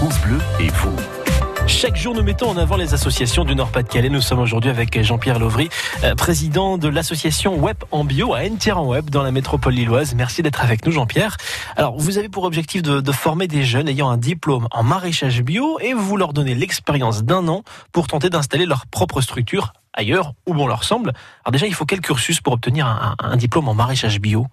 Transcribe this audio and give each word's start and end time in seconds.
France 0.00 0.18
Bleu 0.22 0.38
et 0.58 0.68
vous. 0.68 0.96
Chaque 1.66 1.94
jour, 1.94 2.14
nous 2.14 2.22
mettons 2.22 2.48
en 2.48 2.56
avant 2.56 2.78
les 2.78 2.94
associations 2.94 3.44
du 3.44 3.54
Nord-Pas-de-Calais. 3.54 4.08
Nous 4.08 4.22
sommes 4.22 4.38
aujourd'hui 4.38 4.70
avec 4.70 4.98
Jean-Pierre 5.02 5.38
Lovry, 5.38 5.68
euh, 6.04 6.14
président 6.14 6.78
de 6.78 6.88
l'association 6.88 7.58
Web 7.58 7.76
en 7.90 8.04
Bio 8.04 8.32
à 8.32 8.40
en 8.74 8.86
Web 8.86 9.10
dans 9.10 9.22
la 9.22 9.30
métropole 9.30 9.74
lilloise. 9.74 10.14
Merci 10.14 10.40
d'être 10.40 10.62
avec 10.62 10.86
nous, 10.86 10.92
Jean-Pierre. 10.92 11.36
Alors, 11.76 11.98
vous 11.98 12.16
avez 12.16 12.30
pour 12.30 12.44
objectif 12.44 12.80
de, 12.80 13.02
de, 13.02 13.12
former 13.12 13.46
des 13.46 13.62
jeunes 13.62 13.90
ayant 13.90 14.08
un 14.08 14.16
diplôme 14.16 14.68
en 14.70 14.82
maraîchage 14.82 15.42
bio 15.42 15.78
et 15.80 15.92
vous 15.92 16.16
leur 16.16 16.32
donnez 16.32 16.54
l'expérience 16.54 17.22
d'un 17.22 17.46
an 17.48 17.62
pour 17.92 18.06
tenter 18.06 18.30
d'installer 18.30 18.64
leur 18.64 18.86
propre 18.86 19.20
structure 19.20 19.74
ailleurs 19.92 20.32
où 20.46 20.54
bon 20.54 20.66
leur 20.66 20.84
semble. 20.84 21.12
Alors 21.44 21.52
déjà, 21.52 21.66
il 21.66 21.74
faut 21.74 21.84
quel 21.84 22.00
cursus 22.00 22.40
pour 22.40 22.54
obtenir 22.54 22.86
un, 22.86 23.16
un 23.18 23.36
diplôme 23.36 23.68
en 23.68 23.74
maraîchage 23.74 24.18
bio? 24.18 24.46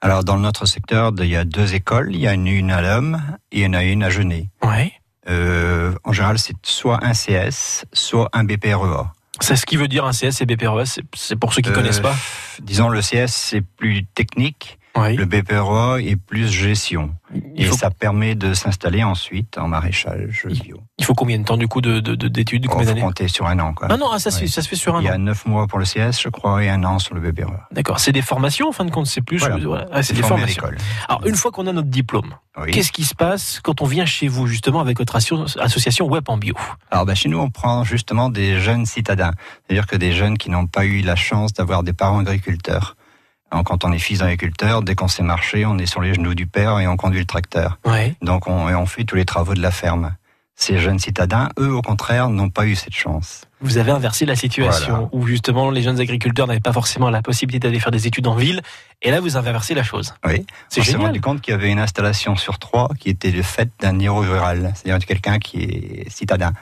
Alors, 0.00 0.22
dans 0.22 0.38
notre 0.38 0.64
secteur, 0.64 1.12
il 1.18 1.26
y 1.26 1.34
a 1.34 1.44
deux 1.44 1.74
écoles. 1.74 2.10
Il 2.12 2.20
y 2.20 2.28
a 2.28 2.34
une, 2.34 2.70
à 2.70 2.80
l'homme 2.80 3.20
et 3.50 3.60
il 3.60 3.64
y 3.64 3.66
en 3.66 3.72
a 3.72 3.82
une 3.82 4.04
à 4.04 4.10
Genet. 4.10 4.46
Ouais. 4.68 4.92
Euh, 5.28 5.94
en 6.04 6.12
général, 6.12 6.38
c'est 6.38 6.54
soit 6.62 7.04
un 7.04 7.12
CS, 7.12 7.84
soit 7.92 8.28
un 8.32 8.44
BPREA. 8.44 9.12
C'est 9.40 9.56
ce 9.56 9.66
qui 9.66 9.76
veut 9.76 9.88
dire 9.88 10.04
un 10.04 10.10
CS 10.12 10.40
et 10.40 10.46
BPREA, 10.46 10.84
c'est 11.14 11.36
pour 11.36 11.52
ceux 11.52 11.62
qui 11.62 11.68
ne 11.68 11.74
Euh, 11.74 11.76
connaissent 11.76 12.00
pas. 12.00 12.14
Disons, 12.60 12.88
le 12.88 13.00
CS, 13.00 13.28
c'est 13.28 13.60
plus 13.60 14.04
technique. 14.06 14.77
Oui. 15.00 15.16
Le 15.16 15.24
BPREA 15.24 16.00
est 16.02 16.16
plus 16.16 16.48
gestion. 16.50 17.10
Il 17.54 17.62
Et 17.62 17.64
faut, 17.66 17.76
ça 17.76 17.90
permet 17.90 18.34
de 18.34 18.54
s'installer 18.54 19.04
ensuite 19.04 19.58
en 19.58 19.68
maraîchage 19.68 20.46
bio. 20.62 20.78
il 20.98 21.04
faut 21.04 21.14
combien 21.14 21.38
de 21.38 21.44
temps 21.44 21.58
du 21.58 21.68
coup 21.68 21.80
de- 21.82 22.00
de- 22.00 22.14
de- 22.14 22.28
d'études 22.28 22.64
On 22.68 22.70
Combien 22.72 22.94
faut 22.94 23.00
compter 23.02 23.28
sur 23.28 23.46
un 23.46 23.58
an. 23.58 23.74
Quoi. 23.74 23.88
Ah 23.90 23.96
non, 23.98 24.06
ah, 24.10 24.18
ça, 24.18 24.30
se 24.30 24.38
fait, 24.38 24.44
Ouais. 24.46 24.50
ça 24.50 24.62
se 24.62 24.68
fait 24.68 24.76
sur 24.76 24.96
un 24.96 25.02
Il 25.02 25.04
y 25.04 25.10
an. 25.10 25.14
a 25.14 25.18
neuf 25.18 25.44
mois 25.44 25.66
pour 25.66 25.78
le 25.78 25.84
CS, 25.84 26.20
je 26.22 26.30
crois, 26.30 26.64
et 26.64 26.70
un 26.70 26.82
an 26.84 26.98
sur 26.98 27.14
le 27.14 27.20
BPREA. 27.20 27.68
D'accord, 27.70 28.00
c'est 28.00 28.12
des 28.12 28.22
formations 28.22 28.68
en 28.68 28.72
fin 28.72 28.84
de 28.86 28.90
compte, 28.90 29.06
c'est 29.06 29.20
plus. 29.20 29.38
Voilà. 29.38 29.58
voilà. 29.58 29.86
Ah, 29.92 30.02
c'est 30.02 30.14
des 30.14 30.22
formations. 30.22 30.62
Alors, 31.08 31.26
une 31.26 31.34
fois 31.34 31.50
qu'on 31.50 31.66
a 31.66 31.72
notre 31.72 31.88
diplôme, 31.88 32.34
Oui. 32.58 32.70
qu'est-ce 32.70 32.92
qui 32.92 33.04
se 33.04 33.14
passe 33.14 33.60
quand 33.62 33.82
on 33.82 33.86
vient 33.86 34.06
chez 34.06 34.26
vous, 34.28 34.46
justement, 34.46 34.80
avec 34.80 34.98
votre 34.98 35.14
asso- 35.16 35.58
association 35.60 36.06
Web 36.06 36.24
en 36.28 36.38
Bio? 36.38 36.54
Alors 36.90 37.04
bah, 37.04 37.14
chez 37.14 37.28
nous, 37.28 37.38
on 37.38 37.50
prend 37.50 37.84
justement 37.84 38.30
des 38.30 38.58
jeunes 38.58 38.86
citadins, 38.86 39.32
c'est-à-dire 39.66 39.86
que 39.86 39.96
des 39.96 40.12
jeunes 40.12 40.38
qui 40.38 40.48
n'ont 40.50 40.66
pas 40.66 40.86
eu 40.86 41.02
la 41.02 41.14
chance 41.16 41.52
d'avoir 41.52 41.82
des 41.82 41.92
parents 41.92 42.20
agriculteurs. 42.20 42.96
Quand 43.50 43.84
on 43.84 43.92
est 43.92 43.98
fils 43.98 44.18
d'agriculteur, 44.18 44.82
dès 44.82 44.94
qu'on 44.94 45.08
sait 45.08 45.22
marcher, 45.22 45.64
on 45.66 45.78
est 45.78 45.86
sur 45.86 46.00
les 46.02 46.14
genoux 46.14 46.34
du 46.34 46.46
père 46.46 46.78
et 46.80 46.86
on 46.86 46.96
conduit 46.96 47.20
le 47.20 47.26
tracteur. 47.26 47.78
Ouais. 47.84 48.14
Donc 48.22 48.46
on, 48.46 48.68
et 48.68 48.74
on 48.74 48.86
fait 48.86 49.04
tous 49.04 49.16
les 49.16 49.24
travaux 49.24 49.54
de 49.54 49.62
la 49.62 49.70
ferme. 49.70 50.14
Ces 50.60 50.78
jeunes 50.80 50.98
citadins, 50.98 51.50
eux, 51.60 51.72
au 51.72 51.82
contraire, 51.82 52.30
n'ont 52.30 52.50
pas 52.50 52.66
eu 52.66 52.74
cette 52.74 52.92
chance. 52.94 53.42
Vous 53.60 53.78
avez 53.78 53.92
inversé 53.92 54.26
la 54.26 54.34
situation 54.34 54.92
Voilà. 54.92 55.08
où, 55.12 55.24
justement, 55.28 55.70
les 55.70 55.82
jeunes 55.82 56.00
agriculteurs 56.00 56.48
n'avaient 56.48 56.58
pas 56.58 56.72
forcément 56.72 57.10
la 57.10 57.22
possibilité 57.22 57.68
d'aller 57.68 57.78
faire 57.78 57.92
des 57.92 58.08
études 58.08 58.26
en 58.26 58.34
ville. 58.34 58.60
Et 59.00 59.12
là, 59.12 59.20
vous 59.20 59.36
avez 59.36 59.50
inversé 59.50 59.74
la 59.74 59.84
chose. 59.84 60.14
Oui. 60.26 60.44
C'est 60.68 60.80
on 60.80 60.84
s'est 60.84 60.96
rendu 60.96 61.20
compte 61.20 61.40
qu'il 61.42 61.52
y 61.52 61.54
avait 61.54 61.70
une 61.70 61.78
installation 61.78 62.34
sur 62.34 62.58
trois 62.58 62.88
qui 62.98 63.08
était 63.08 63.30
le 63.30 63.42
fait 63.42 63.70
d'un 63.78 63.92
néo-rural, 63.92 64.72
c'est-à-dire 64.74 64.98
de 64.98 65.04
quelqu'un 65.04 65.38
qui 65.38 65.62
est 65.62 66.10
citadin. 66.10 66.52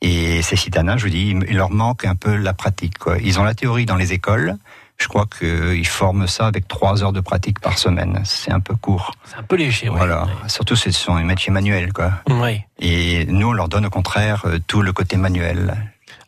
Et 0.00 0.40
ces 0.42 0.56
citadins, 0.56 0.96
je 0.96 1.04
vous 1.04 1.10
dis, 1.10 1.30
il 1.48 1.56
leur 1.56 1.70
manque 1.70 2.06
un 2.06 2.14
peu 2.14 2.34
la 2.34 2.54
pratique. 2.54 2.96
Quoi. 2.98 3.18
Ils 3.18 3.38
ont 3.38 3.44
la 3.44 3.54
théorie 3.54 3.84
dans 3.84 3.96
les 3.96 4.14
écoles. 4.14 4.56
Je 5.00 5.06
crois 5.06 5.26
qu'ils 5.26 5.86
forment 5.86 6.26
ça 6.26 6.46
avec 6.48 6.66
trois 6.66 7.02
heures 7.04 7.12
de 7.12 7.20
pratique 7.20 7.60
par 7.60 7.78
semaine. 7.78 8.20
C'est 8.24 8.50
un 8.50 8.58
peu 8.60 8.74
court. 8.74 9.12
C'est 9.24 9.36
un 9.36 9.44
peu 9.44 9.54
léger, 9.56 9.88
ouais. 9.88 9.96
Voilà. 9.96 10.26
Surtout, 10.48 10.74
ce 10.74 10.90
sont 10.90 11.16
des 11.16 11.22
métiers 11.22 11.52
manuels, 11.52 11.92
quoi. 11.92 12.12
Ouais. 12.28 12.66
Et 12.80 13.24
nous, 13.26 13.48
on 13.48 13.52
leur 13.52 13.68
donne 13.68 13.86
au 13.86 13.90
contraire 13.90 14.42
euh, 14.46 14.58
tout 14.66 14.82
le 14.82 14.92
côté 14.92 15.16
manuel. 15.16 15.76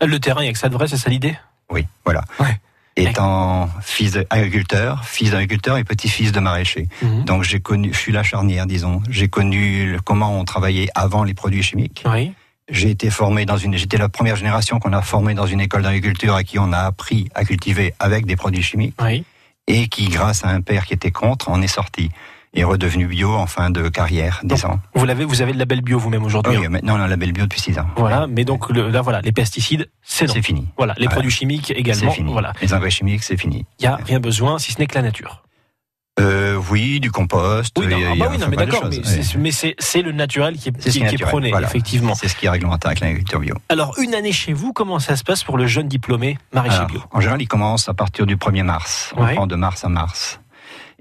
Le 0.00 0.18
terrain, 0.20 0.42
il 0.42 0.46
y 0.46 0.48
a 0.48 0.52
que 0.52 0.58
ça 0.58 0.68
de 0.68 0.74
vrai, 0.74 0.86
c'est 0.86 0.96
ça 0.96 1.10
l'idée? 1.10 1.36
Oui, 1.68 1.84
voilà. 2.04 2.22
Ouais. 2.38 2.58
Étant 2.96 3.68
fils 3.82 4.12
d'agriculteur, 4.12 5.04
fils 5.04 5.30
d'agriculteur 5.30 5.76
et 5.78 5.84
petit-fils 5.84 6.32
de 6.32 6.40
maraîcher. 6.40 6.88
Mhm. 7.02 7.24
Donc 7.24 7.42
j'ai 7.44 7.60
connu, 7.60 7.92
je 7.94 7.98
suis 7.98 8.12
la 8.12 8.22
charnière, 8.22 8.66
disons. 8.66 9.02
J'ai 9.08 9.28
connu 9.28 9.92
le- 9.92 10.00
comment 10.00 10.38
on 10.38 10.44
travaillait 10.44 10.88
avant 10.94 11.24
les 11.24 11.32
produits 11.34 11.62
chimiques. 11.62 12.04
Oui. 12.06 12.32
J'ai 12.70 12.90
été 12.90 13.10
formé 13.10 13.44
dans 13.46 13.56
une, 13.56 13.76
j'étais 13.76 13.98
la 13.98 14.08
première 14.08 14.36
génération 14.36 14.78
qu'on 14.78 14.92
a 14.92 15.02
formé 15.02 15.34
dans 15.34 15.46
une 15.46 15.60
école 15.60 15.82
d'agriculture 15.82 16.34
à 16.34 16.44
qui 16.44 16.58
on 16.58 16.72
a 16.72 16.78
appris 16.78 17.28
à 17.34 17.44
cultiver 17.44 17.94
avec 17.98 18.26
des 18.26 18.36
produits 18.36 18.62
chimiques 18.62 18.94
Oui. 19.02 19.24
et 19.66 19.88
qui, 19.88 20.08
grâce 20.08 20.44
à 20.44 20.48
un 20.50 20.60
père 20.60 20.84
qui 20.86 20.94
était 20.94 21.10
contre, 21.10 21.48
en 21.50 21.60
est 21.62 21.66
sorti 21.66 22.10
et 22.52 22.64
redevenu 22.64 23.06
bio 23.06 23.32
en 23.32 23.46
fin 23.46 23.70
de 23.70 23.88
carrière, 23.88 24.40
Donc, 24.42 24.56
disons. 24.58 24.80
Vous 24.94 25.04
l'avez, 25.04 25.24
vous 25.24 25.40
avez 25.40 25.52
le 25.52 25.58
label 25.58 25.82
bio 25.82 25.98
vous-même 26.00 26.24
aujourd'hui. 26.24 26.56
Oui, 26.56 26.66
hein. 26.66 26.68
maintenant 26.68 26.96
on 26.96 27.00
a 27.00 27.04
un 27.04 27.08
label 27.08 27.32
bio 27.32 27.44
depuis 27.44 27.60
6 27.60 27.78
ans. 27.78 27.86
Voilà. 27.96 28.26
Mais 28.28 28.44
donc, 28.44 28.68
le- 28.70 28.88
là, 28.88 29.02
voilà, 29.02 29.20
les 29.20 29.30
pesticides, 29.32 29.88
c'est. 30.02 30.28
C'est 30.28 30.42
fini. 30.42 30.66
Voilà. 30.76 30.94
Les 30.96 31.04
Voilà. 31.04 31.14
produits 31.14 31.30
chimiques 31.30 31.66
C'est 31.68 31.74
également. 31.74 32.10
fini. 32.10 32.32
Voilà. 32.32 32.52
Les 32.60 32.74
engrais 32.74 32.90
chimiques, 32.90 33.22
c'est 33.22 33.36
fini. 33.36 33.66
Il 33.78 33.82
n'y 33.82 33.86
a 33.88 33.96
rien 33.96 34.18
besoin, 34.18 34.58
si 34.58 34.72
ce 34.72 34.78
n'est 34.80 34.86
que 34.88 34.94
la 34.96 35.02
nature. 35.02 35.42
Euh, 36.18 36.60
oui, 36.70 37.00
du 37.00 37.10
compost. 37.10 37.76
Oui, 37.78 37.86
non, 37.86 37.96
ah 38.12 38.14
bah 38.18 38.26
oui, 38.30 38.38
non, 38.38 38.48
mais 38.50 38.56
d'accord, 38.56 38.84
mais 38.90 39.00
c'est- 39.04 39.38
mais 39.38 39.52
le 40.02 40.12
naturel 40.12 40.56
qui 40.56 40.68
est, 40.68 40.72
qui, 40.72 40.90
qui 40.90 41.14
est 41.14 41.18
prôné, 41.18 41.50
voilà. 41.50 41.68
effectivement. 41.68 42.14
C'est 42.14 42.28
ce 42.28 42.34
qui 42.36 42.46
est 42.46 42.50
réglementaire 42.50 42.88
avec 42.88 43.00
l'agriculture 43.00 43.40
bio. 43.40 43.54
Alors, 43.68 43.94
une 43.98 44.14
année 44.14 44.32
chez 44.32 44.52
vous, 44.52 44.72
comment 44.72 44.98
ça 44.98 45.16
se 45.16 45.22
passe 45.24 45.44
pour 45.44 45.56
le 45.56 45.66
jeune 45.66 45.88
diplômé 45.88 46.36
maraîcher 46.52 46.76
Alors, 46.76 46.88
bio 46.88 47.00
en 47.12 47.20
général, 47.20 47.40
il 47.40 47.48
commence 47.48 47.88
à 47.88 47.94
partir 47.94 48.26
du 48.26 48.36
1er 48.36 48.64
mars. 48.64 49.12
On 49.16 49.24
Ouais. 49.24 49.34
prend 49.34 49.46
de 49.46 49.54
mars 49.54 49.84
à 49.84 49.88
mars. 49.88 50.40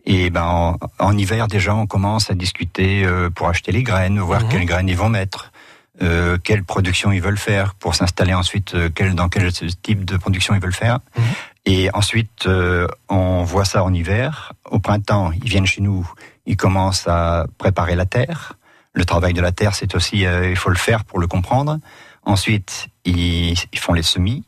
Et 0.05 0.29
ben, 0.29 0.43
en, 0.43 0.77
en 0.99 1.17
hiver, 1.17 1.47
déjà, 1.47 1.75
on 1.75 1.85
commence 1.85 2.31
à 2.31 2.33
discuter 2.35 3.03
euh, 3.03 3.29
pour 3.29 3.49
acheter 3.49 3.71
les 3.71 3.83
graines, 3.83 4.19
voir 4.19 4.43
Mhm. 4.43 4.49
quelles 4.49 4.65
graines 4.65 4.87
ils 4.89 4.95
vont 4.97 5.09
mettre, 5.09 5.51
euh, 6.01 6.37
quelle 6.43 6.63
production 6.63 7.11
ils 7.11 7.21
veulent 7.21 7.37
faire, 7.37 7.75
pour 7.75 7.95
s'installer 7.95 8.33
ensuite, 8.33 8.73
euh, 8.75 8.89
quel, 8.93 9.15
dans 9.15 9.29
quel 9.29 9.51
type 9.51 10.05
de 10.05 10.17
production 10.17 10.53
ils 10.55 10.61
veulent 10.61 10.73
faire. 10.73 10.99
Mhm. 11.17 11.23
Et 11.65 11.89
ensuite, 11.93 12.45
euh, 12.47 12.87
on 13.09 13.43
voit 13.43 13.65
ça 13.65 13.83
en 13.83 13.93
hiver. 13.93 14.53
Au 14.65 14.79
printemps, 14.79 15.31
ils 15.31 15.49
viennent 15.49 15.65
chez 15.67 15.81
nous, 15.81 16.09
ils 16.45 16.57
commencent 16.57 17.07
à 17.07 17.45
préparer 17.57 17.95
la 17.95 18.05
terre. 18.05 18.53
Le 18.93 19.05
travail 19.05 19.33
de 19.33 19.41
la 19.41 19.51
terre, 19.51 19.75
c'est 19.75 19.93
aussi, 19.93 20.25
euh, 20.25 20.49
il 20.49 20.55
faut 20.55 20.69
le 20.69 20.77
faire 20.77 21.03
pour 21.05 21.19
le 21.19 21.27
comprendre. 21.27 21.77
Ensuite, 22.23 22.87
ils, 23.05 23.53
ils 23.71 23.79
font 23.79 23.93
les 23.93 24.03
semis, 24.03 24.43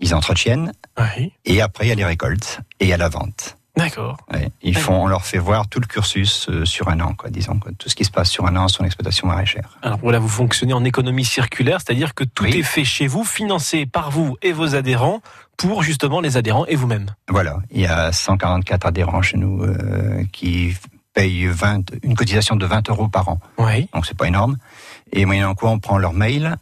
ils 0.00 0.14
entretiennent, 0.14 0.72
Oui. 0.98 1.32
et 1.44 1.60
après, 1.60 1.86
il 1.86 1.88
y 1.88 1.92
a 1.92 1.94
les 1.94 2.04
récoltes 2.04 2.60
et 2.80 2.86
il 2.86 2.88
y 2.88 2.92
a 2.92 2.96
la 2.96 3.08
vente. 3.08 3.56
D'accord. 3.76 4.16
Ouais. 4.32 4.48
Ils 4.62 4.76
font, 4.76 5.02
on 5.04 5.06
leur 5.06 5.24
fait 5.24 5.38
voir 5.38 5.68
tout 5.68 5.80
le 5.80 5.86
cursus 5.86 6.48
euh, 6.48 6.64
sur 6.64 6.88
un 6.88 6.98
an, 7.00 7.12
quoi, 7.14 7.28
disons, 7.30 7.58
quoi. 7.58 7.72
tout 7.78 7.88
ce 7.90 7.94
qui 7.94 8.04
se 8.04 8.10
passe 8.10 8.30
sur 8.30 8.46
un 8.46 8.56
an 8.56 8.68
sur 8.68 8.82
l'exploitation 8.82 9.26
maraîchère. 9.28 9.78
Alors 9.82 9.98
voilà, 9.98 10.18
vous 10.18 10.28
fonctionnez 10.28 10.72
en 10.72 10.82
économie 10.84 11.24
circulaire, 11.26 11.78
c'est-à-dire 11.80 12.14
que 12.14 12.24
tout 12.24 12.44
Oui. 12.44 12.56
est 12.58 12.62
fait 12.62 12.84
chez 12.84 13.06
vous, 13.06 13.24
financé 13.24 13.84
par 13.84 14.10
vous 14.10 14.36
et 14.42 14.52
vos 14.52 14.74
adhérents, 14.74 15.20
pour 15.58 15.82
justement 15.82 16.20
les 16.20 16.36
adhérents 16.36 16.66
et 16.66 16.74
vous-même. 16.76 17.06
Voilà, 17.28 17.58
il 17.70 17.80
y 17.82 17.86
a 17.86 18.12
144 18.12 18.86
adhérents 18.86 19.22
chez 19.22 19.36
nous 19.36 19.62
euh, 19.62 20.22
qui 20.32 20.74
payent 21.14 21.46
20, 21.46 21.92
une 22.02 22.14
cotisation 22.14 22.56
de 22.56 22.66
20 22.66 22.88
euros 22.90 23.08
par 23.08 23.28
an, 23.28 23.38
Oui. 23.58 23.88
donc 23.94 24.04
c'est 24.06 24.16
pas 24.16 24.26
énorme. 24.28 24.56
Et 25.12 25.24
moyennant 25.24 25.54
quoi, 25.54 25.70
on 25.70 25.78
prend 25.78 25.96
leur 25.98 26.12
mail. 26.12 26.56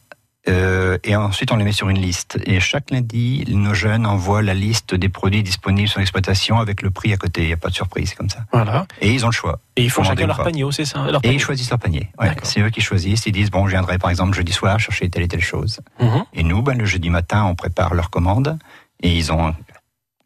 Euh, 0.48 0.98
et 1.04 1.16
ensuite, 1.16 1.52
on 1.52 1.56
les 1.56 1.64
met 1.64 1.72
sur 1.72 1.88
une 1.88 1.98
liste. 1.98 2.38
Et 2.44 2.60
chaque 2.60 2.90
lundi, 2.90 3.44
nos 3.48 3.74
jeunes 3.74 4.06
envoient 4.06 4.42
la 4.42 4.54
liste 4.54 4.94
des 4.94 5.08
produits 5.08 5.42
disponibles 5.42 5.88
sur 5.88 6.00
l'exploitation 6.00 6.58
avec 6.58 6.82
le 6.82 6.90
prix 6.90 7.12
à 7.12 7.16
côté. 7.16 7.42
Il 7.42 7.46
n'y 7.46 7.52
a 7.52 7.56
pas 7.56 7.70
de 7.70 7.74
surprise 7.74 8.10
c'est 8.10 8.16
comme 8.16 8.28
ça. 8.28 8.40
Voilà. 8.52 8.86
Et 9.00 9.12
ils 9.12 9.24
ont 9.24 9.28
le 9.28 9.32
choix. 9.32 9.58
Et 9.76 9.84
ils 9.84 9.90
font 9.90 10.02
chacun 10.04 10.26
leur 10.26 10.42
panier, 10.42 10.64
c'est 10.70 10.84
ça 10.84 10.98
leur 11.06 11.16
Et 11.16 11.20
panier. 11.22 11.36
ils 11.36 11.40
choisissent 11.40 11.70
leur 11.70 11.78
panier. 11.78 12.08
Ouais, 12.20 12.30
c'est 12.42 12.60
eux 12.60 12.70
qui 12.70 12.80
choisissent. 12.80 13.24
Ils 13.26 13.32
disent 13.32 13.50
bon, 13.50 13.66
je 13.66 13.70
viendrai 13.72 13.98
par 13.98 14.10
exemple 14.10 14.34
jeudi 14.36 14.52
soir 14.52 14.78
chercher 14.78 15.08
telle 15.08 15.22
et 15.22 15.28
telle 15.28 15.42
chose. 15.42 15.80
Mhm. 16.00 16.24
Et 16.34 16.42
nous, 16.42 16.62
ben, 16.62 16.76
le 16.76 16.84
jeudi 16.84 17.08
matin, 17.10 17.44
on 17.44 17.54
prépare 17.54 17.94
leur 17.94 18.10
commande 18.10 18.58
et 19.02 19.16
ils 19.16 19.32
ont 19.32 19.54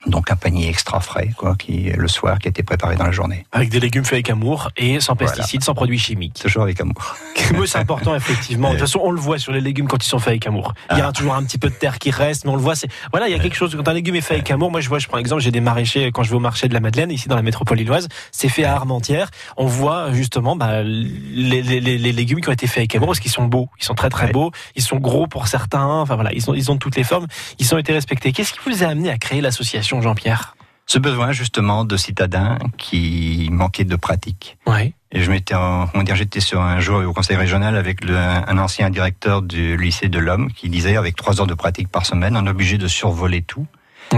donc 0.08 0.30
un 0.30 0.36
panier 0.36 0.68
extra 0.68 1.00
frais, 1.00 1.30
quoi, 1.36 1.54
qui 1.56 1.90
le 1.96 2.08
soir, 2.08 2.38
qui 2.38 2.48
a 2.48 2.50
été 2.50 2.62
préparé 2.62 2.96
dans 2.96 3.04
la 3.04 3.12
journée. 3.12 3.46
Avec 3.52 3.68
des 3.70 3.80
légumes 3.80 4.04
faits 4.04 4.14
avec 4.14 4.30
amour 4.30 4.70
et 4.76 5.00
sans 5.00 5.14
Voilà. 5.14 5.32
pesticides, 5.32 5.62
sans 5.64 5.74
produits 5.74 5.98
chimiques. 5.98 6.40
Toujours 6.42 6.62
avec 6.62 6.80
amour. 6.80 7.16
C'est 7.66 7.78
important, 7.78 8.14
effectivement. 8.14 8.68
De 8.68 8.72
toute 8.74 8.80
façon, 8.82 9.00
on 9.02 9.10
le 9.10 9.20
voit 9.20 9.38
sur 9.38 9.52
les 9.52 9.60
légumes 9.60 9.86
quand 9.88 10.02
ils 10.04 10.08
sont 10.08 10.18
faits 10.18 10.28
avec 10.28 10.46
amour. 10.46 10.74
Il 10.90 10.98
y 10.98 11.00
Ah. 11.00 11.08
a 11.08 11.12
toujours 11.12 11.34
un 11.34 11.42
petit 11.44 11.58
peu 11.58 11.68
de 11.68 11.74
terre 11.74 11.98
qui 11.98 12.10
reste, 12.10 12.44
mais 12.44 12.50
on 12.50 12.56
le 12.56 12.62
voit. 12.62 12.74
C'est 12.74 12.88
voilà, 13.12 13.28
il 13.28 13.32
y 13.32 13.34
a 13.34 13.38
quelque 13.38 13.56
chose. 13.56 13.74
Quand 13.76 13.88
un 13.88 13.92
légume 13.94 14.16
est 14.16 14.20
fait 14.20 14.34
avec 14.34 14.50
amour, 14.50 14.70
moi 14.70 14.80
je 14.80 14.88
vois, 14.88 14.98
je 14.98 15.06
prends 15.08 15.18
exemple, 15.18 15.42
j'ai 15.42 15.50
des 15.50 15.60
maraîchers 15.60 16.10
quand 16.12 16.22
je 16.22 16.30
vais 16.30 16.36
au 16.36 16.40
marché 16.40 16.68
de 16.68 16.74
la 16.74 16.80
Madeleine 16.80 17.10
ici 17.10 17.28
dans 17.28 17.36
la 17.36 17.42
métropole 17.42 17.78
lilloise. 17.78 18.08
C'est 18.32 18.48
fait 18.48 18.64
à 18.64 18.74
Armentières. 18.74 19.30
On 19.56 19.66
voit 19.66 20.12
justement 20.12 20.56
bah, 20.56 20.82
les, 20.82 21.62
les, 21.62 21.80
les, 21.80 21.98
les 21.98 22.12
légumes 22.12 22.40
qui 22.40 22.48
ont 22.48 22.52
été 22.52 22.66
faits 22.66 22.78
avec 22.78 22.94
amour 22.96 23.08
parce 23.08 23.20
qu'ils 23.20 23.30
sont 23.30 23.44
beaux, 23.46 23.68
ils 23.80 23.84
sont 23.84 23.94
très 23.94 24.08
très 24.10 24.26
Ouais. 24.26 24.32
beaux, 24.32 24.50
ils 24.74 24.82
sont 24.82 24.96
gros 24.96 25.26
pour 25.26 25.46
certains. 25.48 25.86
Enfin 25.86 26.14
voilà, 26.16 26.32
ils 26.32 26.50
ont 26.50 26.54
ils 26.54 26.70
ont 26.70 26.76
toutes 26.76 26.96
les 26.96 27.04
formes. 27.04 27.26
Ils 27.58 27.74
ont 27.74 27.78
été 27.78 27.92
respectés. 27.92 28.32
Qu'est-ce 28.32 28.52
qui 28.52 28.58
vous 28.66 28.82
a 28.82 28.88
amené 28.88 29.10
à 29.10 29.18
créer 29.18 29.40
l'association, 29.40 29.97
Jean-Pierre 30.00 30.56
Ce 30.86 30.98
besoin, 30.98 31.32
justement, 31.32 31.84
de 31.84 31.96
citadins 31.96 32.58
qui 32.78 33.48
manquaient 33.52 33.84
de 33.84 33.96
pratique. 33.96 34.56
Oui. 34.66 34.94
Et 35.12 35.22
je 35.22 35.30
m'étais, 35.30 35.54
en- 35.54 35.86
comment 35.86 36.04
dire, 36.04 36.16
j'étais 36.16 36.40
sur 36.40 36.60
un 36.60 36.80
jour 36.80 37.02
au 37.06 37.12
conseil 37.14 37.36
régional 37.36 37.76
avec 37.76 38.04
le- 38.04 38.16
un 38.16 38.58
ancien 38.58 38.90
directeur 38.90 39.40
du 39.42 39.76
lycée 39.78 40.08
de 40.08 40.18
l'Homme 40.18 40.52
qui 40.52 40.68
disait, 40.68 40.96
avec 40.96 41.16
trois 41.16 41.40
heures 41.40 41.46
de 41.46 41.54
pratique 41.54 41.88
par 41.88 42.04
semaine, 42.04 42.36
on 42.36 42.44
est 42.46 42.50
obligé 42.50 42.76
de 42.76 42.88
survoler 42.88 43.40
tout. 43.42 43.66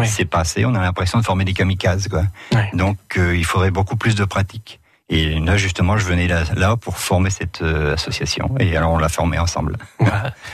C'est 0.05 0.25
passé, 0.25 0.65
on 0.65 0.75
a 0.75 0.81
l'impression 0.81 1.19
de 1.19 1.25
former 1.25 1.45
des 1.45 1.53
kamikazes, 1.53 2.09
quoi. 2.09 2.23
Donc, 2.75 2.99
euh, 3.19 3.37
il 3.37 3.45
faudrait 3.45 3.71
beaucoup 3.73 3.97
plus 3.97 4.15
de 4.17 4.25
pratique. 4.25 4.80
Et 5.13 5.41
là, 5.41 5.57
justement, 5.57 5.99
je 5.99 6.07
venais 6.07 6.29
là, 6.29 6.45
là 6.55 6.77
pour 6.77 6.97
former 6.97 7.31
cette 7.31 7.63
euh, 7.63 7.95
association. 7.95 8.55
Et 8.61 8.77
alors, 8.77 8.93
on 8.93 8.99
l'a 8.99 9.09
formée 9.09 9.41
ensemble. 9.41 9.77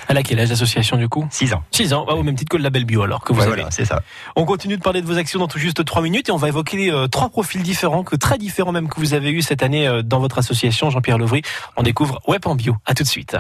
Elle 0.09 0.17
a 0.17 0.23
quel 0.23 0.41
âge 0.41 0.49
l'association 0.49 0.97
du 0.97 1.11
coup? 1.11 1.27
6 1.31 1.53
ans. 1.53 1.63
6 1.73 1.93
ans, 1.93 2.07
au 2.07 2.23
même 2.23 2.37
titre 2.37 2.51
que 2.51 2.57
le 2.57 2.63
label 2.63 2.87
bio 2.87 3.03
alors 3.03 3.23
que 3.23 3.35
vous 3.35 3.41
avez. 3.43 3.51
Voilà, 3.51 3.71
c'est 3.71 3.85
ça. 3.85 4.01
On 4.35 4.47
continue 4.47 4.79
de 4.79 4.83
parler 4.83 5.03
de 5.03 5.07
vos 5.07 5.19
actions 5.19 5.39
dans 5.39 5.47
tout 5.47 5.59
juste 5.59 5.85
3 5.85 6.01
minutes 6.01 6.31
et 6.31 6.33
on 6.33 6.39
va 6.39 6.49
évoquer 6.49 6.91
euh, 6.91 7.07
trois 7.07 7.29
profils 7.29 7.63
différents, 7.63 8.03
que 8.03 8.17
très 8.17 8.39
différents 8.39 8.73
même 8.73 8.89
que 8.89 8.99
vous 8.99 9.13
avez 9.13 9.31
eu 9.31 9.43
cette 9.43 9.63
année 9.63 9.87
euh, 9.87 10.03
dans 10.03 10.21
votre 10.21 10.39
association, 10.39 10.89
Jean-Pierre 10.89 11.19
Lovry. 11.19 11.43
On 11.77 11.83
découvre 11.83 12.21
Web 12.27 12.47
en 12.47 12.55
bio. 12.55 12.77
À 12.87 12.95
tout 12.95 13.03
de 13.03 13.09
suite. 13.09 13.37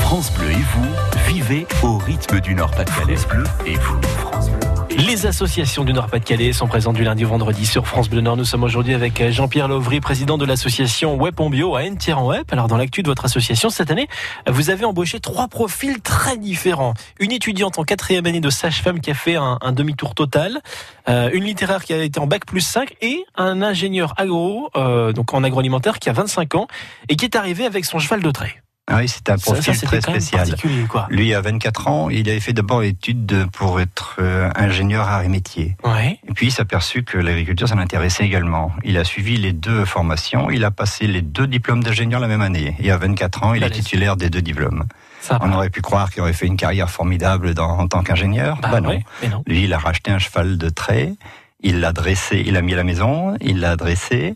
France 0.00 0.32
Bleu 0.32 0.50
et 0.50 0.54
vous, 0.54 0.86
vivez 1.26 1.66
au 1.82 1.98
rythme 1.98 2.40
du 2.40 2.54
Nord-Pas-de-Calais. 2.54 3.16
Bleu 3.28 3.44
et 3.66 3.74
vous, 3.74 4.00
France 4.18 4.48
Bleu. 4.50 4.63
Les 4.96 5.26
associations 5.26 5.82
du 5.82 5.92
Nord-Pas-de-Calais 5.92 6.52
sont 6.52 6.68
présentes 6.68 6.94
du 6.94 7.02
lundi 7.02 7.24
au 7.24 7.28
vendredi 7.28 7.66
sur 7.66 7.86
France 7.86 8.08
Bleu 8.08 8.20
Nord. 8.20 8.36
Nous 8.36 8.44
sommes 8.44 8.62
aujourd'hui 8.62 8.94
avec 8.94 9.20
euh, 9.20 9.32
Jean-Pierre 9.32 9.66
Lovry, 9.66 9.98
président 10.00 10.38
de 10.38 10.44
l'association 10.44 11.16
Web 11.16 11.40
en 11.40 11.50
Bio 11.50 11.74
à 11.74 11.82
en 11.82 12.26
Web. 12.26 12.44
Alors, 12.52 12.68
dans 12.68 12.76
l'actu 12.76 13.02
de 13.02 13.08
votre 13.08 13.24
association 13.24 13.70
cette 13.70 13.90
année, 13.90 14.08
vous 14.46 14.70
avez 14.70 14.84
embauché 14.84 15.18
trois 15.18 15.48
profils 15.48 16.00
très 16.00 16.36
différents. 16.36 16.94
Une 17.18 17.32
étudiante 17.32 17.78
en 17.78 17.82
quatrième 17.82 18.24
année 18.26 18.40
de 18.40 18.50
sage-femme 18.50 19.00
qui 19.00 19.10
a 19.10 19.14
fait 19.14 19.34
un, 19.34 19.58
demi-tour 19.72 20.14
total, 20.14 20.60
euh, 21.08 21.28
une 21.32 21.42
littéraire 21.42 21.82
qui 21.82 21.92
a 21.92 22.02
été 22.02 22.20
en 22.20 22.28
bac 22.28 22.46
plus 22.46 22.60
5 22.60 22.94
et 23.02 23.24
un 23.36 23.62
ingénieur 23.62 24.14
agro, 24.16 24.70
euh, 24.76 25.12
donc 25.12 25.34
en 25.34 25.42
agroalimentaire, 25.42 25.98
qui 25.98 26.08
a 26.08 26.12
25 26.12 26.54
ans 26.54 26.68
et 27.08 27.16
qui 27.16 27.24
est 27.24 27.34
arrivé 27.34 27.66
avec 27.66 27.84
son 27.84 27.98
cheval 27.98 28.22
de 28.22 28.30
trait. 28.30 28.63
Ah 28.86 28.98
oui, 28.98 29.08
c'est 29.08 29.30
un 29.30 29.38
profil 29.38 29.80
très 29.80 30.00
spécial. 30.02 30.46
Quoi. 30.90 31.06
Lui, 31.08 31.32
à 31.32 31.40
24 31.40 31.88
ans, 31.88 32.10
il 32.10 32.28
avait 32.28 32.40
fait 32.40 32.52
d'abord 32.52 32.82
études 32.82 33.46
pour 33.52 33.80
être 33.80 34.16
euh, 34.18 34.50
ingénieur 34.54 35.08
à 35.08 35.22
métier. 35.22 35.76
Ouais. 35.84 36.18
Et 36.28 36.32
puis, 36.32 36.48
il 36.48 36.50
s'est 36.50 36.60
aperçu 36.60 37.02
que 37.02 37.16
l'agriculture, 37.16 37.66
ça 37.66 37.76
l'intéressait 37.76 38.24
également. 38.24 38.72
Il 38.84 38.98
a 38.98 39.04
suivi 39.04 39.38
les 39.38 39.54
deux 39.54 39.86
formations. 39.86 40.50
Il 40.50 40.64
a 40.64 40.70
passé 40.70 41.06
les 41.06 41.22
deux 41.22 41.46
diplômes 41.46 41.82
d'ingénieur 41.82 42.20
la 42.20 42.28
même 42.28 42.42
année. 42.42 42.76
Et 42.78 42.90
à 42.90 42.98
24 42.98 43.44
ans, 43.44 43.54
il 43.54 43.62
est 43.62 43.70
titulaire 43.70 44.16
des 44.16 44.28
deux 44.28 44.42
diplômes. 44.42 44.84
On 45.30 45.52
aurait 45.52 45.70
pu 45.70 45.80
croire 45.80 46.10
qu'il 46.10 46.20
aurait 46.20 46.34
fait 46.34 46.46
une 46.46 46.58
carrière 46.58 46.90
formidable 46.90 47.54
dans, 47.54 47.78
en 47.78 47.88
tant 47.88 48.02
qu'ingénieur. 48.02 48.58
Bah, 48.60 48.68
bah 48.72 48.80
non. 48.82 49.00
non. 49.30 49.42
Lui, 49.46 49.64
il 49.64 49.72
a 49.72 49.78
racheté 49.78 50.10
un 50.10 50.18
cheval 50.18 50.58
de 50.58 50.68
trait. 50.68 51.14
Il 51.60 51.80
l'a 51.80 51.92
dressé, 51.92 52.42
il 52.44 52.52
l'a 52.52 52.60
mis 52.60 52.74
à 52.74 52.76
la 52.76 52.84
maison, 52.84 53.34
il 53.40 53.60
l'a 53.60 53.76
dressé. 53.76 54.34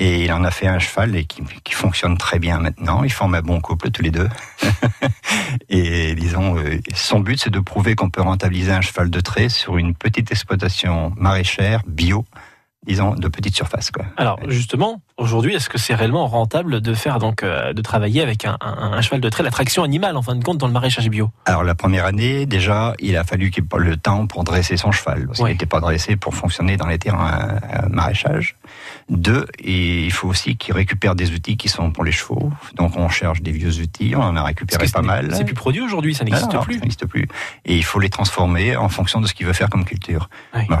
Et 0.00 0.24
il 0.24 0.32
en 0.32 0.44
a 0.44 0.50
fait 0.50 0.68
un 0.68 0.78
cheval 0.78 1.16
et 1.16 1.24
qui, 1.24 1.42
qui 1.64 1.74
fonctionne 1.74 2.16
très 2.16 2.38
bien 2.38 2.60
maintenant. 2.60 3.02
Ils 3.02 3.12
forment 3.12 3.34
un 3.34 3.42
bon 3.42 3.60
couple 3.60 3.90
tous 3.90 4.02
les 4.02 4.12
deux. 4.12 4.28
et 5.68 6.14
disons, 6.14 6.56
euh, 6.56 6.78
son 6.94 7.20
but 7.20 7.40
c'est 7.40 7.50
de 7.50 7.58
prouver 7.58 7.96
qu'on 7.96 8.08
peut 8.08 8.22
rentabiliser 8.22 8.72
un 8.72 8.80
cheval 8.80 9.10
de 9.10 9.20
trait 9.20 9.48
sur 9.48 9.76
une 9.76 9.94
petite 9.94 10.30
exploitation 10.30 11.12
maraîchère 11.16 11.82
bio 11.86 12.24
disons, 12.88 13.14
de 13.14 13.28
petite 13.28 13.54
surface. 13.54 13.90
Quoi. 13.90 14.06
Alors 14.16 14.38
justement, 14.48 15.00
aujourd'hui, 15.18 15.54
est-ce 15.54 15.68
que 15.68 15.78
c'est 15.78 15.94
réellement 15.94 16.26
rentable 16.26 16.80
de 16.80 16.94
faire 16.94 17.18
donc 17.18 17.42
euh, 17.42 17.72
de 17.72 17.82
travailler 17.82 18.22
avec 18.22 18.44
un, 18.44 18.56
un, 18.60 19.00
cheval 19.02 19.20
de 19.20 19.28
trait, 19.28 19.42
l'attraction 19.42 19.82
animale 19.82 20.16
en 20.16 20.22
fin 20.22 20.34
de 20.34 20.42
compte 20.42 20.58
dans 20.58 20.66
le 20.66 20.72
maraîchage 20.72 21.08
bio? 21.08 21.30
Alors 21.44 21.64
la 21.64 21.74
première 21.74 22.06
année, 22.06 22.46
déjà, 22.46 22.94
il 23.00 23.16
a 23.16 23.24
fallu 23.24 23.50
qu'il 23.50 23.64
le 23.76 23.96
temps 23.96 24.26
pour 24.26 24.44
dresser 24.44 24.76
son 24.76 24.92
cheval, 24.92 25.26
parce 25.26 25.38
qu'il 25.38 25.48
n'était 25.48 25.66
pas 25.66 25.80
dressé 25.80 26.16
pour 26.16 26.34
fonctionner 26.34 26.76
dans 26.76 26.86
les 26.86 26.98
terrains 26.98 27.58
euh, 27.62 27.88
maraîchage. 27.90 28.56
Deux, 29.10 29.46
et 29.58 30.04
il 30.04 30.12
faut 30.12 30.28
aussi 30.28 30.56
qu'il 30.56 30.74
récupère 30.74 31.14
des 31.14 31.32
outils 31.32 31.56
qui 31.56 31.68
sont 31.68 31.90
pour 31.90 32.04
les 32.04 32.12
chevaux. 32.12 32.52
Donc 32.74 32.96
on 32.96 33.08
cherche 33.08 33.40
des 33.40 33.52
vieux 33.52 33.80
outils, 33.80 34.14
on 34.14 34.22
en 34.22 34.36
a 34.36 34.42
récupéré 34.42 34.86
pas 34.88 35.02
mal. 35.02 35.34
C'est 35.34 35.44
plus 35.44 35.54
produit 35.54 35.80
aujourd'hui, 35.80 36.14
ça 36.14 36.24
n'existe 36.24 36.58
plus. 36.60 36.74
Ça 36.74 36.80
n'existe 36.80 37.06
plus. 37.06 37.26
Et 37.64 37.76
il 37.76 37.84
faut 37.84 38.00
les 38.00 38.10
transformer 38.10 38.76
en 38.76 38.88
fonction 38.88 39.20
de 39.20 39.26
ce 39.26 39.34
qu'il 39.34 39.46
veut 39.46 39.52
faire 39.52 39.70
comme 39.70 39.84
culture. 39.84 40.28